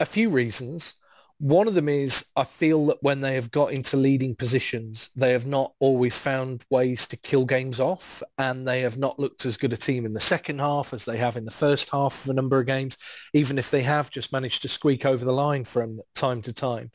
[0.00, 0.94] a few reasons.
[1.38, 5.32] One of them is I feel that when they have got into leading positions, they
[5.32, 9.56] have not always found ways to kill games off and they have not looked as
[9.56, 12.30] good a team in the second half as they have in the first half of
[12.30, 12.96] a number of games,
[13.32, 16.90] even if they have just managed to squeak over the line from time to time.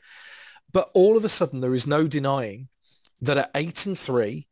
[0.72, 2.68] But all of a sudden, there is no denying
[3.20, 4.46] that at eight and three,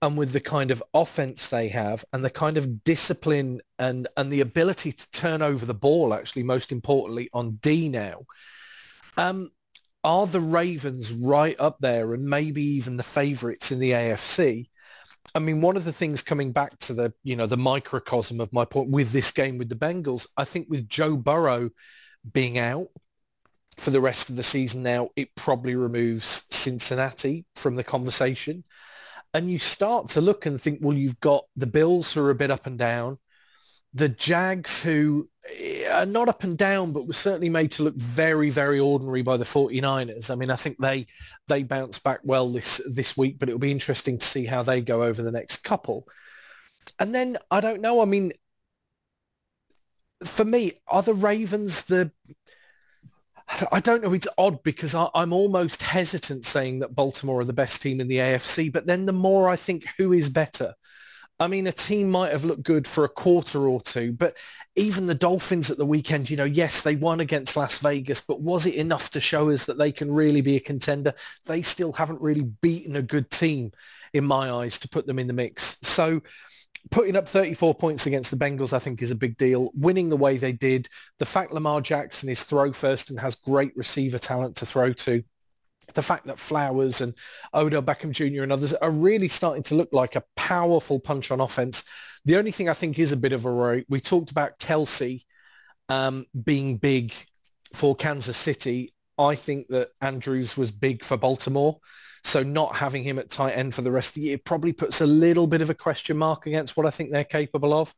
[0.00, 4.30] and with the kind of offense they have and the kind of discipline and, and
[4.30, 8.26] the ability to turn over the ball, actually, most importantly, on D now,
[9.16, 9.50] um,
[10.02, 14.68] are the Ravens right up there and maybe even the favourites in the AFC?
[15.34, 18.52] I mean, one of the things coming back to the, you know, the microcosm of
[18.52, 21.70] my point with this game with the Bengals, I think with Joe Burrow
[22.30, 22.88] being out
[23.76, 28.64] for the rest of the season now, it probably removes Cincinnati from the conversation.
[29.32, 32.36] And you start to look and think, well, you've got the Bills who are a
[32.36, 33.18] bit up and down,
[33.94, 35.28] the Jags who
[35.58, 39.22] eh, are not up and down, but were certainly made to look very, very ordinary
[39.22, 40.30] by the 49ers.
[40.30, 41.06] I mean, I think they
[41.46, 44.80] they bounce back well this this week, but it'll be interesting to see how they
[44.80, 46.06] go over the next couple.
[46.98, 48.02] And then I don't know.
[48.02, 48.32] I mean,
[50.24, 52.10] for me, are the Ravens the
[53.70, 54.12] I don't know.
[54.12, 58.08] It's odd because I, am almost hesitant saying that Baltimore are the best team in
[58.08, 60.74] the AFC, but then the more I think who is better.
[61.44, 64.38] I mean, a team might have looked good for a quarter or two, but
[64.76, 68.40] even the Dolphins at the weekend, you know, yes, they won against Las Vegas, but
[68.40, 71.12] was it enough to show us that they can really be a contender?
[71.44, 73.72] They still haven't really beaten a good team
[74.14, 75.76] in my eyes to put them in the mix.
[75.82, 76.22] So
[76.90, 79.70] putting up 34 points against the Bengals, I think, is a big deal.
[79.74, 83.76] Winning the way they did, the fact Lamar Jackson is throw first and has great
[83.76, 85.22] receiver talent to throw to,
[85.92, 87.14] the fact that Flowers and
[87.52, 88.42] Odell Beckham Jr.
[88.42, 91.84] and others are really starting to look like a powerful punch on offense.
[92.24, 95.24] The only thing I think is a bit of a worry, we talked about Kelce
[95.88, 97.12] um, being big
[97.72, 98.94] for Kansas City.
[99.18, 101.78] I think that Andrews was big for Baltimore.
[102.24, 105.02] So not having him at tight end for the rest of the year probably puts
[105.02, 107.94] a little bit of a question mark against what I think they're capable of.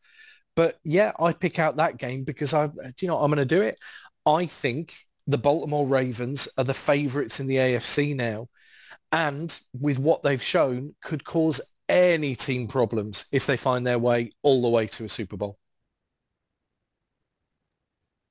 [0.56, 2.70] But yeah, I pick out that game because I,
[3.00, 3.78] you know, I'm going to do it.
[4.24, 4.94] I think
[5.26, 8.48] the Baltimore Ravens are the favourites in the AFC now.
[9.12, 14.32] And with what they've shown could cause any team problems if they find their way
[14.42, 15.58] all the way to a Super Bowl.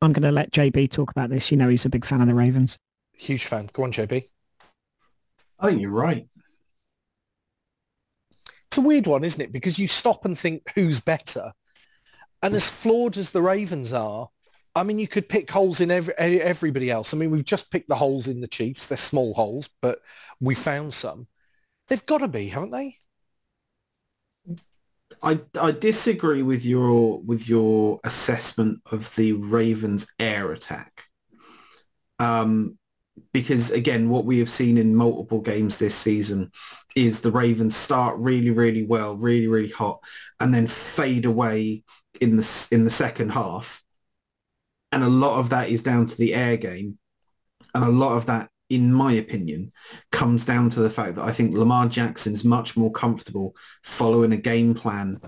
[0.02, 1.52] I'm going to let JB talk about this.
[1.52, 2.78] You know, he's a big fan of the Ravens.
[3.14, 3.70] Huge fan.
[3.72, 4.24] Go on, JB.
[5.60, 6.28] I think you're right.
[8.68, 9.54] It's a weird one, isn't it?
[9.54, 11.54] Because you stop and think who's better.
[12.42, 14.30] And as flawed as the Ravens are,
[14.76, 17.14] I mean, you could pick holes in every, everybody else.
[17.14, 18.86] I mean, we've just picked the holes in the Chiefs.
[18.88, 20.00] They're small holes, but
[20.42, 21.28] we found some.
[21.88, 22.98] They've got to be, haven't they?
[25.24, 31.06] I, I disagree with your with your assessment of the Ravens' air attack.
[32.20, 32.78] Um,
[33.32, 36.52] because again, what we have seen in multiple games this season
[36.96, 40.00] is the Ravens start really, really well, really, really hot,
[40.40, 41.84] and then fade away
[42.20, 43.85] in the in the second half.
[44.92, 46.98] And a lot of that is down to the air game,
[47.74, 49.72] and a lot of that, in my opinion,
[50.12, 54.32] comes down to the fact that I think Lamar Jackson is much more comfortable following
[54.32, 55.20] a game plan.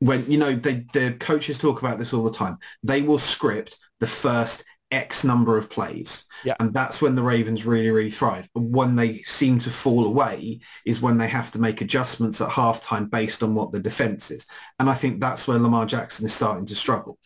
[0.00, 3.76] When you know they, the coaches talk about this all the time, they will script
[4.00, 6.24] the first X number of plays.
[6.44, 6.54] Yeah.
[6.60, 8.48] And that's when the Ravens really, really thrive.
[8.54, 12.50] But when they seem to fall away is when they have to make adjustments at
[12.50, 14.46] halftime based on what the defense is.
[14.78, 17.18] And I think that's where Lamar Jackson is starting to struggle.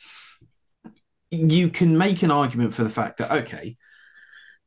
[1.31, 3.77] You can make an argument for the fact that, okay,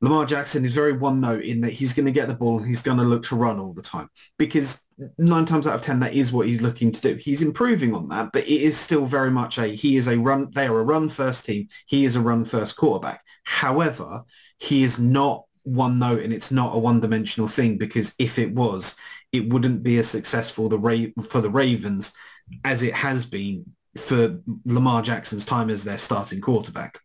[0.02, 2.68] Lamar Jackson is very one note in that he's going to get the ball and
[2.68, 4.80] he's going to look to run all the time because
[5.18, 7.16] nine times out of ten that is what he's looking to do.
[7.16, 10.52] He's improving on that, but it is still very much a he is a run.
[10.54, 11.68] They are a run first team.
[11.86, 13.24] He is a run first quarterback.
[13.44, 14.24] However,
[14.58, 18.54] he is not one note and it's not a one dimensional thing because if it
[18.54, 18.96] was,
[19.34, 22.14] it wouldn't be as successful the Ra- for the Ravens
[22.64, 23.66] as it has been
[23.98, 27.00] for Lamar Jackson's time as their starting quarterback.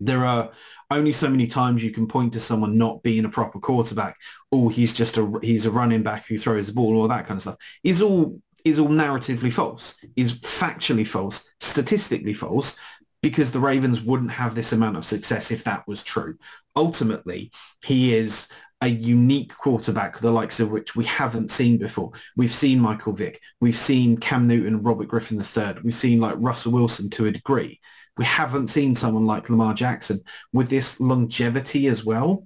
[0.00, 0.50] There are
[0.90, 4.16] only so many times you can point to someone not being a proper quarterback.
[4.50, 7.38] Oh, he's just a he's a running back who throws the ball, all that kind
[7.38, 7.56] of stuff.
[7.82, 9.94] Is all is all narratively false.
[10.16, 12.76] Is factually false, statistically false,
[13.22, 16.36] because the Ravens wouldn't have this amount of success if that was true.
[16.76, 17.50] Ultimately,
[17.82, 18.48] he is
[18.82, 22.10] a unique quarterback, the likes of which we haven't seen before.
[22.36, 23.40] We've seen Michael Vick.
[23.60, 25.82] We've seen Cam Newton, Robert Griffin III.
[25.84, 27.80] We've seen like Russell Wilson to a degree.
[28.16, 30.20] We haven't seen someone like Lamar Jackson
[30.52, 32.44] with this longevity as well.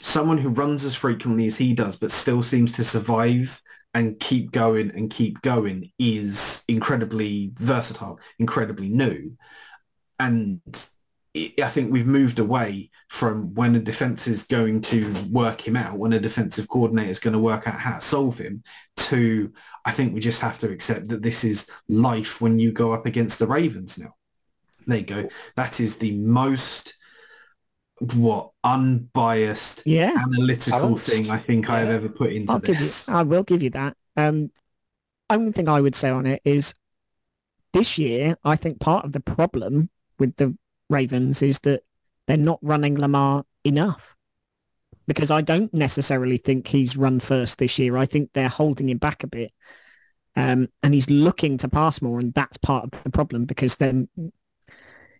[0.00, 3.60] Someone who runs as frequently as he does, but still seems to survive
[3.92, 9.36] and keep going and keep going is incredibly versatile, incredibly new.
[10.18, 10.60] And
[11.34, 15.98] I think we've moved away from when a defense is going to work him out,
[15.98, 18.62] when a defensive coordinator is going to work out how to solve him,
[18.96, 19.52] to
[19.84, 23.06] I think we just have to accept that this is life when you go up
[23.06, 24.14] against the Ravens now.
[24.86, 25.28] There you go.
[25.56, 26.96] That is the most
[27.98, 30.14] what unbiased, yeah.
[30.18, 31.06] analytical Balanced.
[31.06, 31.74] thing I think yeah.
[31.74, 33.06] I've ever put into I'll this.
[33.08, 33.96] You, I will give you that.
[34.16, 34.50] Um,
[35.30, 36.74] only thing I would say on it is
[37.72, 39.88] this year, I think part of the problem
[40.18, 40.56] with the
[40.92, 41.82] Ravens is that
[42.26, 44.16] they're not running Lamar enough.
[45.08, 47.96] Because I don't necessarily think he's run first this year.
[47.96, 49.52] I think they're holding him back a bit.
[50.36, 54.08] Um, and he's looking to pass more, and that's part of the problem because then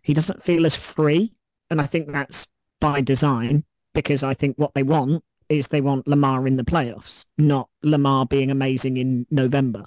[0.02, 1.34] he doesn't feel as free.
[1.68, 2.46] And I think that's
[2.80, 7.24] by design because I think what they want is they want Lamar in the playoffs,
[7.36, 9.84] not Lamar being amazing in November.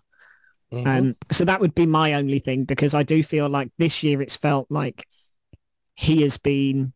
[0.72, 0.88] Mhm.
[0.88, 4.22] Um, so that would be my only thing because I do feel like this year
[4.22, 5.08] it's felt like
[5.96, 6.93] he has been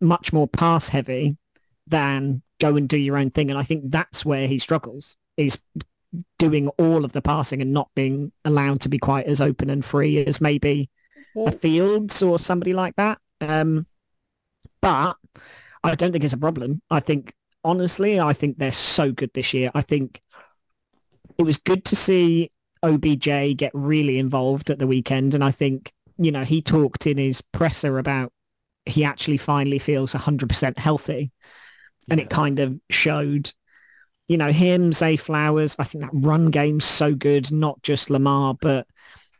[0.00, 1.36] much more pass heavy
[1.86, 3.50] than go and do your own thing.
[3.50, 5.58] And I think that's where he struggles is
[6.38, 9.84] doing all of the passing and not being allowed to be quite as open and
[9.84, 10.88] free as maybe
[11.36, 13.18] a Fields or somebody like that.
[13.40, 13.86] Um,
[14.80, 15.16] but
[15.84, 16.80] I don't think it's a problem.
[16.90, 17.34] I think,
[17.64, 19.70] honestly, I think they're so good this year.
[19.74, 20.22] I think
[21.38, 22.50] it was good to see
[22.82, 25.34] OBJ get really involved at the weekend.
[25.34, 28.32] And I think, you know, he talked in his presser about
[28.86, 31.32] he actually finally feels 100% healthy.
[32.08, 33.52] And it kind of showed,
[34.28, 35.74] you know, him, Zay Flowers.
[35.78, 38.86] I think that run game's so good, not just Lamar, but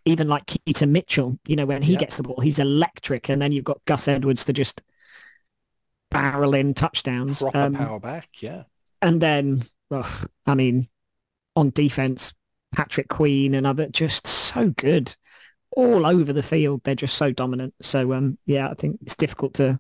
[0.05, 2.01] even like Keaton Mitchell, you know, when he Yeah.
[2.01, 3.29] gets the ball, he's electric.
[3.29, 4.83] And then you've got Gus Edwards to just
[6.11, 7.39] barrel in touchdowns.
[7.39, 8.65] Proper Um, power back, yeah.
[9.03, 10.89] and then, ugh, I mean,
[11.55, 12.35] on defense,
[12.73, 15.17] Patrick Queen and other just so good
[15.77, 16.81] all over the field.
[16.83, 17.75] They're just so dominant.
[17.81, 19.79] So, um, yeah, I think it's difficult to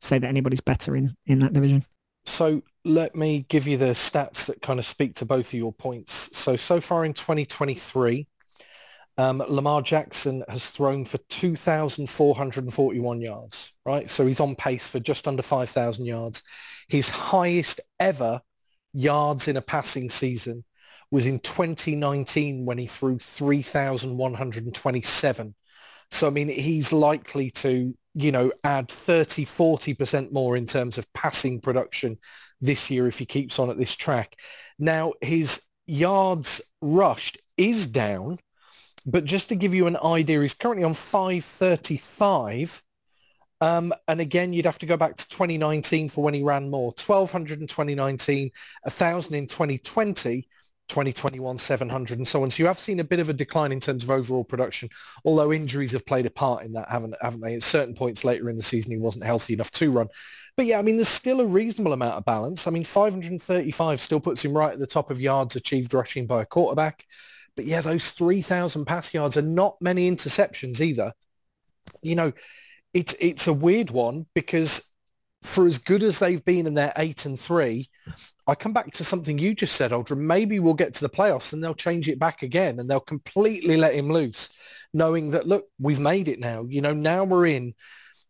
[0.00, 1.82] say that anybody's better in, in that division.
[2.26, 5.72] So let me give you the stats that kind of speak to both of your
[5.72, 6.30] points.
[6.36, 8.28] So, so far in 2023,
[9.16, 14.08] um, Lamar Jackson has thrown for 2,441 yards, right?
[14.08, 16.44] So he's on pace for just under 5,000 yards.
[16.88, 18.40] His highest ever
[18.92, 20.64] yards in a passing season
[21.10, 25.54] was in 2019 when he threw 3,127.
[26.10, 31.12] So, I mean, he's likely to, you know, add 30, 40% more in terms of
[31.12, 32.18] passing production
[32.60, 34.36] this year if he keeps on at this track.
[34.78, 38.38] Now, his yards rushed is down,
[39.06, 42.82] but just to give you an idea, he's currently on 535.
[43.60, 46.92] Um, and again, you'd have to go back to 2019 for when he ran more.
[46.92, 48.50] 1,200 in 2019,
[48.84, 50.48] 1,000 in 2020,
[50.88, 52.50] 2021, 700 and so on.
[52.50, 54.88] So you have seen a bit of a decline in terms of overall production,
[55.24, 57.54] although injuries have played a part in that, haven't, haven't they?
[57.54, 60.08] At certain points later in the season, he wasn't healthy enough to run.
[60.56, 62.66] But yeah, I mean, there's still a reasonable amount of balance.
[62.66, 66.42] I mean, 535 still puts him right at the top of yards achieved rushing by
[66.42, 67.04] a quarterback.
[67.54, 71.12] But yeah, those 3,000 pass yards are not many interceptions either.
[72.02, 72.32] You know,
[72.94, 74.82] it's it's a weird one because
[75.42, 77.88] for as good as they've been in their eight and three,
[78.46, 80.18] I come back to something you just said, Aldrin.
[80.18, 83.76] Maybe we'll get to the playoffs and they'll change it back again and they'll completely
[83.76, 84.48] let him loose,
[84.92, 86.64] knowing that look, we've made it now.
[86.68, 87.74] You know, now we're in,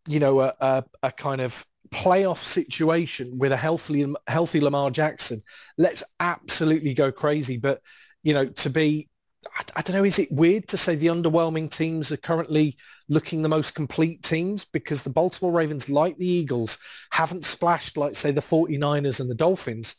[0.07, 5.41] you know, a, a, a kind of playoff situation with a healthy healthy Lamar Jackson.
[5.77, 7.57] Let's absolutely go crazy.
[7.57, 7.81] But
[8.23, 9.08] you know, to be
[9.47, 12.75] I, I don't know, is it weird to say the underwhelming teams are currently
[13.07, 16.77] looking the most complete teams because the Baltimore Ravens, like the Eagles,
[17.11, 19.95] haven't splashed like, say, the 49ers and the Dolphins.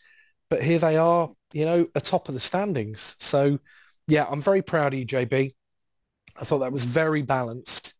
[0.49, 3.17] But here they are, you know, atop of the standings.
[3.19, 3.59] So,
[4.09, 5.55] yeah, I'm very proud of you, JB.
[6.37, 7.95] I thought that was very balanced.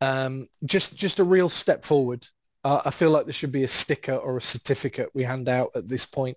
[0.00, 2.26] Um, just, just a real step forward.
[2.62, 5.70] Uh, I feel like there should be a sticker or a certificate we hand out
[5.74, 6.36] at this point.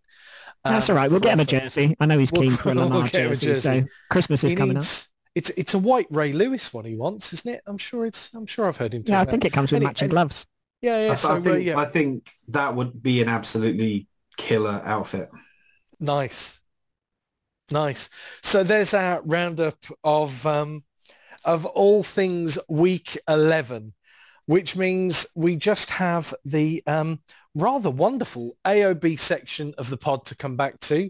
[0.63, 1.09] That's um, all right.
[1.11, 1.95] We'll for get him a jersey.
[1.99, 3.81] I know he's We'll- keen for a we'll Lamar a jersey, jersey.
[3.81, 4.83] so Christmas is He coming up.
[5.35, 7.61] It's it's a white Ray Lewis one he wants, isn't it?
[7.65, 8.31] I'm sure it's.
[8.33, 9.03] I'm sure I've heard him.
[9.05, 10.45] Yeah, I talk think about it comes with Any- matching any- gloves.
[10.81, 11.11] Yeah, yeah.
[11.13, 14.07] I, So I uh, think, yeah, I think that would be an absolutely
[14.37, 15.29] killer outfit.
[15.99, 16.61] nice,
[17.71, 18.09] nice.
[18.41, 20.83] So there's our roundup of um,
[21.45, 23.93] of all things week eleven,
[24.45, 27.19] which means we just have the um,
[27.55, 31.09] rather wonderful AOB section of the pod to come back to.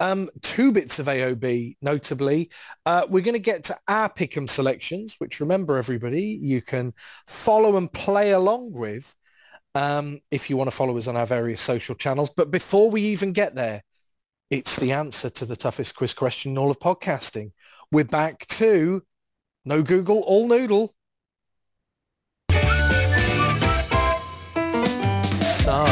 [0.00, 2.50] Um, two bits of AOB, notably.
[2.84, 6.92] Uh, we're going to get to our pick'em selections, which remember everybody, you can
[7.26, 9.14] follow and play along with
[9.74, 12.30] um, if you want to follow us on our various social channels.
[12.30, 13.84] But before we even get there,
[14.50, 17.52] it's the answer to the toughest quiz question in all of podcasting.
[17.90, 19.02] We're back to
[19.64, 20.94] no Google, all noodle.
[25.72, 25.86] So,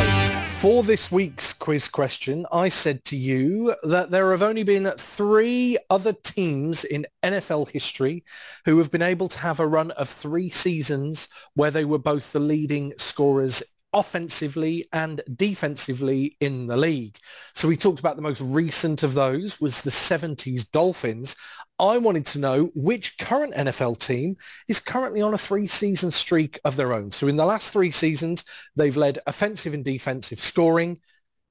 [0.59, 5.79] for this week's quiz question, I said to you that there have only been three
[5.89, 8.23] other teams in NFL history
[8.67, 12.33] who have been able to have a run of three seasons where they were both
[12.33, 13.63] the leading scorers
[13.93, 17.19] offensively and defensively in the league.
[17.55, 21.37] So we talked about the most recent of those was the 70s Dolphins.
[21.79, 24.37] I wanted to know which current NFL team
[24.69, 27.11] is currently on a three-season streak of their own.
[27.11, 28.45] So in the last three seasons,
[28.77, 31.01] they've led offensive and defensive scoring.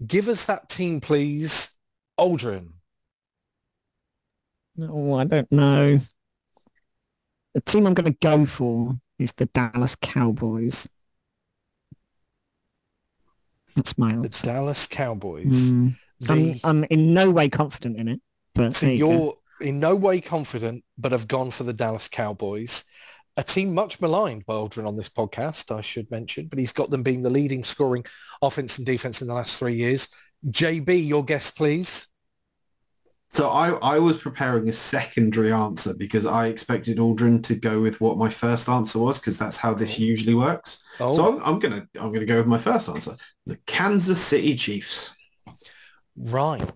[0.06, 1.72] Give us that team, please.
[2.20, 2.70] Aldrin.
[4.82, 6.00] Oh, I don't know.
[7.54, 10.88] The team I'm going to go for is the Dallas Cowboys.
[13.80, 14.30] That's my The.
[14.44, 15.72] Dallas Cowboys.
[15.72, 18.22] Mm, The, I'm, I'm in no way confident in it,
[18.54, 22.84] but so you you're in no way confident, but have gone for the Dallas Cowboys,
[23.38, 26.90] a team much maligned by Aldrin on this podcast, I should mention, but he's got
[26.90, 28.06] them being the leading scoring
[28.42, 30.10] offense and defense in the last three years.
[30.46, 32.08] JB, your guess, please.
[33.32, 38.02] So I, I was preparing a secondary answer because I expected Aldrin to go with
[38.02, 40.04] what my first answer was because that's how this oh.
[40.04, 40.80] usually works.
[41.00, 43.16] Oh, So I'm, I'm gonna I'm gonna go with my first answer.
[43.46, 45.14] The Kansas City Chiefs.
[46.18, 46.68] right.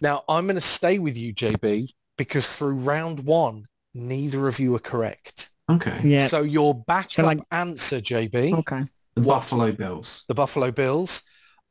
[0.00, 1.88] Now, I'm going to stay with you, JB,
[2.18, 5.50] because through round one, neither of you are correct.
[5.70, 5.98] Okay.
[6.04, 6.26] Yeah.
[6.26, 8.84] So your backup I- answer, JB, Okay.
[9.14, 9.36] The What?
[9.36, 10.24] Buffalo Bills.
[10.28, 11.22] the Buffalo Bills.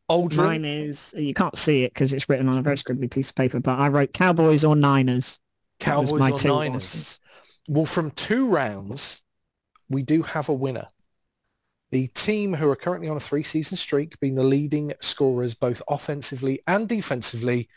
[0.10, 3.30] Aldrin, Mine is, you can't see it because it's written on a very scribbly piece
[3.30, 5.40] of paper, but I wrote Cowboys or Niners.
[5.80, 7.20] Cowboys or Niners.
[7.68, 9.22] Well, from two rounds,
[9.90, 10.88] we do have a winner.
[11.92, 16.60] The team who are currently on a three-season streak, being the leading scorers both offensively
[16.68, 17.70] and defensively,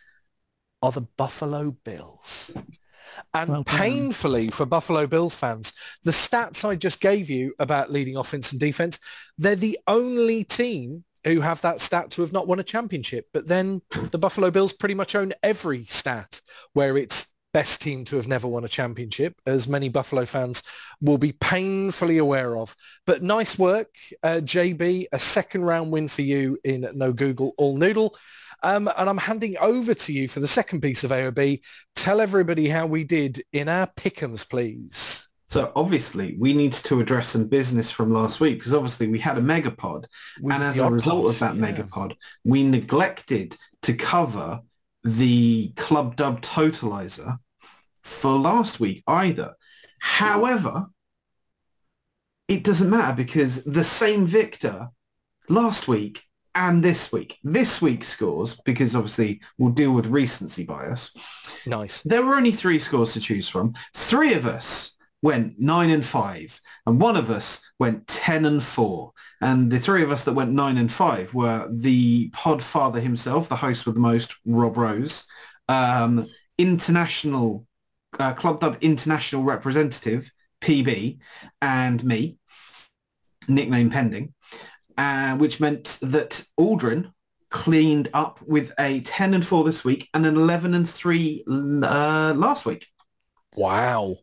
[0.83, 2.55] are the Buffalo Bills.
[3.33, 5.73] And Well painfully for Buffalo Bills fans,
[6.03, 8.99] the stats I just gave you about leading offense and defense,
[9.39, 13.27] they're the only team who have that stat to have not won a championship.
[13.33, 16.41] But then the Buffalo Bills pretty much own every stat
[16.73, 20.63] where it's best team to have never won a championship, as many Buffalo fans
[21.01, 22.77] will be painfully aware of.
[23.07, 25.07] But nice work, uh, JB.
[25.11, 28.15] A second round win for you in No Google All Noodle.
[28.63, 31.63] Um, and I'm handing over to you for the second piece of AOB.
[31.95, 35.27] Tell everybody how we did in our pick'ems, please.
[35.49, 39.39] So obviously we need to address some business from last week because obviously we had
[39.39, 40.07] a megapod
[40.41, 41.71] With and as a result of that yeah.
[41.71, 44.61] megapod, we neglected to cover
[45.05, 47.39] the club dub totalizer
[48.03, 49.55] for last week either.
[50.01, 50.87] However,
[52.49, 54.89] it doesn't matter because the same victor
[55.49, 56.23] last week
[56.55, 57.39] and this week.
[57.45, 61.13] This week's scores, because obviously we'll deal with recency bias.
[61.67, 62.03] Nice.
[62.03, 63.75] There were only three scores to choose from.
[63.95, 64.96] Three of us
[65.27, 69.13] went nine and five, and one of us went ten and four.
[69.41, 73.49] And the three of us that went nine and five were the pod father himself,
[73.49, 75.25] the host with the most, Rob Rose,
[75.69, 77.67] um, international
[78.21, 81.19] uh, club dub international representative PB,
[81.61, 82.39] and me,
[83.49, 84.33] nickname pending,
[84.97, 87.11] uh, which meant that Aldrin
[87.51, 92.33] cleaned up with a 10 and 4 this week and an 11 and 3 uh,
[92.37, 92.87] last week.
[93.57, 94.19] Wow.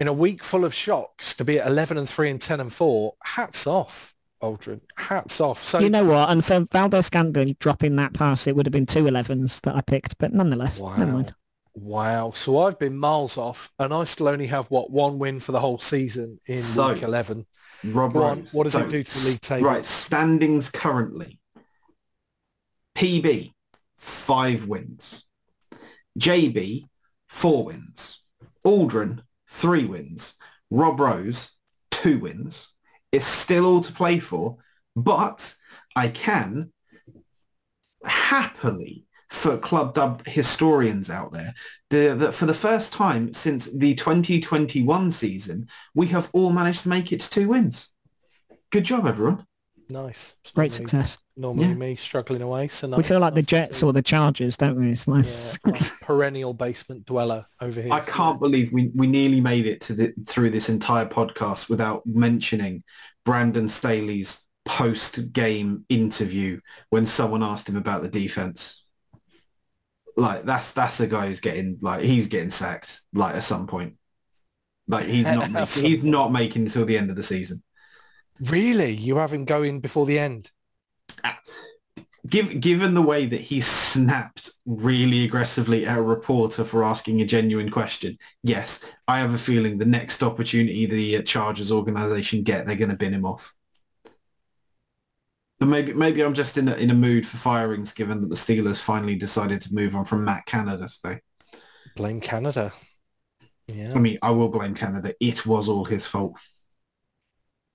[0.00, 2.72] In a week full of shocks to be at 11 and 3 and 10 and
[2.72, 4.80] 4, hats off, Aldrin.
[4.96, 5.62] Hats off.
[5.62, 6.30] So You know what?
[6.30, 10.16] And for Valdes-Scantling dropping that pass, it would have been two 11s that I picked,
[10.18, 11.34] but nonetheless, never mind.
[11.74, 12.30] Wow.
[12.30, 15.60] So I've been miles off and I still only have, what, one win for the
[15.60, 17.46] whole season in So, week 11.
[17.84, 18.54] Rob Go on, Rose.
[18.54, 19.66] what does So, it do to the league table?
[19.68, 21.38] Right, standings currently.
[22.94, 23.52] PB,
[23.96, 25.24] five wins.
[26.18, 26.88] JB,
[27.28, 28.20] four wins.
[28.64, 29.20] Aldrin,
[29.52, 30.34] three wins.
[30.70, 31.50] Rob Rose,
[31.90, 32.70] two wins.
[33.12, 34.56] It's still all to play for,
[34.96, 35.54] but
[35.94, 36.72] I can
[38.04, 41.54] happily, for club dub historians out there,
[41.90, 46.88] the, the, for the first time since the 2021 season, we have all managed to
[46.88, 47.90] make it to two wins.
[48.70, 49.46] Good job, everyone.
[49.90, 50.36] Nice.
[50.42, 51.18] It's Great normally- success.
[51.36, 51.74] Normally Yeah.
[51.74, 52.68] me struggling away.
[52.68, 54.90] So we feel like the nice to Jets or the Chargers, don't we?
[54.92, 57.92] It's like, Yeah, perennial basement dweller over here.
[57.92, 62.06] I can't believe we, we nearly made it to the, through this entire podcast without
[62.06, 62.84] mentioning
[63.24, 66.60] Brandon Staley's post-game interview
[66.90, 68.82] when someone asked him about the defense.
[70.16, 73.94] Like that's that's a guy who's getting like he's getting sacked like at some point.
[74.86, 77.62] Like he's not making, he's not making until the end of the season.
[78.50, 78.92] Really?
[78.92, 80.50] You have him going before the end?
[82.28, 87.26] Give, given the way that he snapped really aggressively at a reporter for asking a
[87.26, 92.66] genuine question, yes, I have a feeling the next opportunity the uh, Chargers organization get,
[92.66, 93.54] they're going to bin him off.
[95.58, 98.36] But maybe maybe I'm just in a, in a mood for firings, given that the
[98.36, 101.20] Steelers finally decided to move on from Matt Canada today.
[101.94, 102.72] Blame Canada.
[103.68, 103.92] Yeah.
[103.94, 105.14] I mean, I will blame Canada.
[105.20, 106.36] It was all his fault.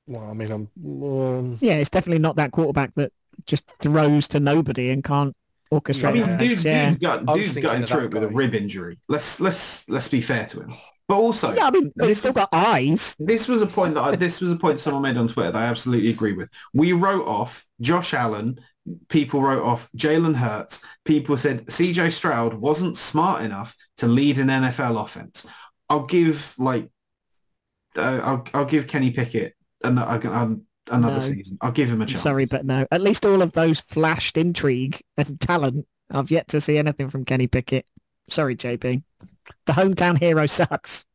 [0.07, 0.69] Well, I mean, I'm.
[0.85, 3.11] Um, yeah, it's definitely not that quarterback that
[3.45, 5.35] just throws to nobody and can't
[5.71, 6.39] orchestrate I mean, offense.
[6.39, 6.89] dude, yeah.
[6.89, 8.97] dude's got dude's thinking gotten through it with a rib injury.
[9.09, 10.73] Let's let's let's be fair to him.
[11.07, 13.15] But also, yeah, I mean, they've still was- got eyes.
[13.19, 15.61] This was a point that I, this was a point someone made on Twitter that
[15.61, 16.49] I absolutely agree with.
[16.73, 18.59] We wrote off Josh Allen.
[19.09, 20.81] People wrote off Jalen Hurts.
[21.03, 25.45] People said CJ Stroud wasn't smart enough to lead an NFL offense.
[25.89, 26.89] I'll give like
[27.97, 31.21] uh, I'll I'll give Kenny Pickett an, an, another No.
[31.21, 31.57] season.
[31.61, 32.21] I'll give him a I'm chance.
[32.23, 32.85] sorry, but no.
[32.91, 37.25] At least all of those flashed intrigue and talent I've yet to see anything from
[37.25, 37.85] Kenny Pickett.
[38.29, 39.03] Sorry, JP.
[39.65, 41.05] The hometown hero sucks.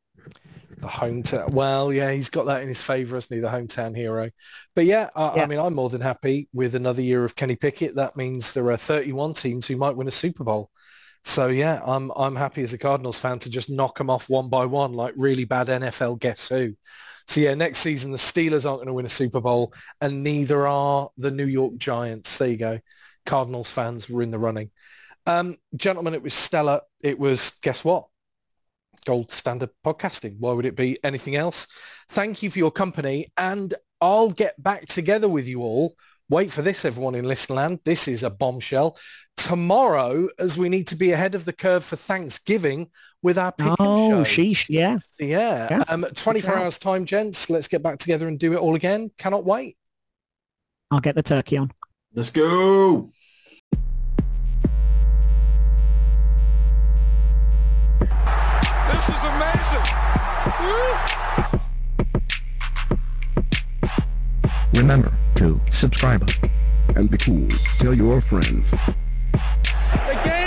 [0.79, 1.51] The hometown.
[1.51, 3.41] Well, yeah, he's got that in his favour, hasn't he?
[3.41, 4.29] The hometown hero.
[4.75, 5.43] But yeah, I, Yeah.
[5.45, 7.95] I mean, I'm more than happy with another year of Kenny Pickett.
[7.95, 10.71] That means there are 31 teams who might win a Super Bowl.
[11.25, 14.49] So yeah, I'm I'm happy as a Cardinals fan to just knock them off one
[14.49, 16.75] by one, like really bad NFL Guess Who.
[17.27, 20.67] So yeah, next season the Steelers aren't going to win a Super Bowl, and neither
[20.67, 22.37] are the New York Giants.
[22.39, 22.81] There you go.
[23.27, 24.71] Cardinals fans were in the running.
[25.27, 26.81] Um, gentlemen, it was stellar.
[27.01, 28.07] It was guess what?
[29.05, 30.37] gold standard podcasting.
[30.39, 31.67] Why would it be anything else?
[32.09, 35.95] Thank you for your company and I'll get back together with you all.
[36.29, 37.81] Wait for this, everyone in Listenland.
[37.85, 38.97] This is a bombshell.
[39.37, 42.89] Tomorrow, as we need to be ahead of the curve for Thanksgiving
[43.23, 44.43] with our pick Oh, and show.
[44.43, 44.99] sheesh, yeah.
[45.19, 45.69] Yeah.
[45.71, 45.85] Yeah.
[45.89, 47.51] Um, 24 hours time, gents.
[47.51, 49.11] Let's get back together and do it all again.
[49.19, 49.77] Cannot wait.
[50.91, 51.73] I'll get the turkey on.
[52.15, 53.11] Let's go.
[58.91, 60.93] This is amazing.
[64.75, 65.13] Remember
[65.43, 66.31] to subscribe.
[66.95, 67.49] And be cool.
[67.79, 68.71] Tell your friends.
[68.71, 70.42] The game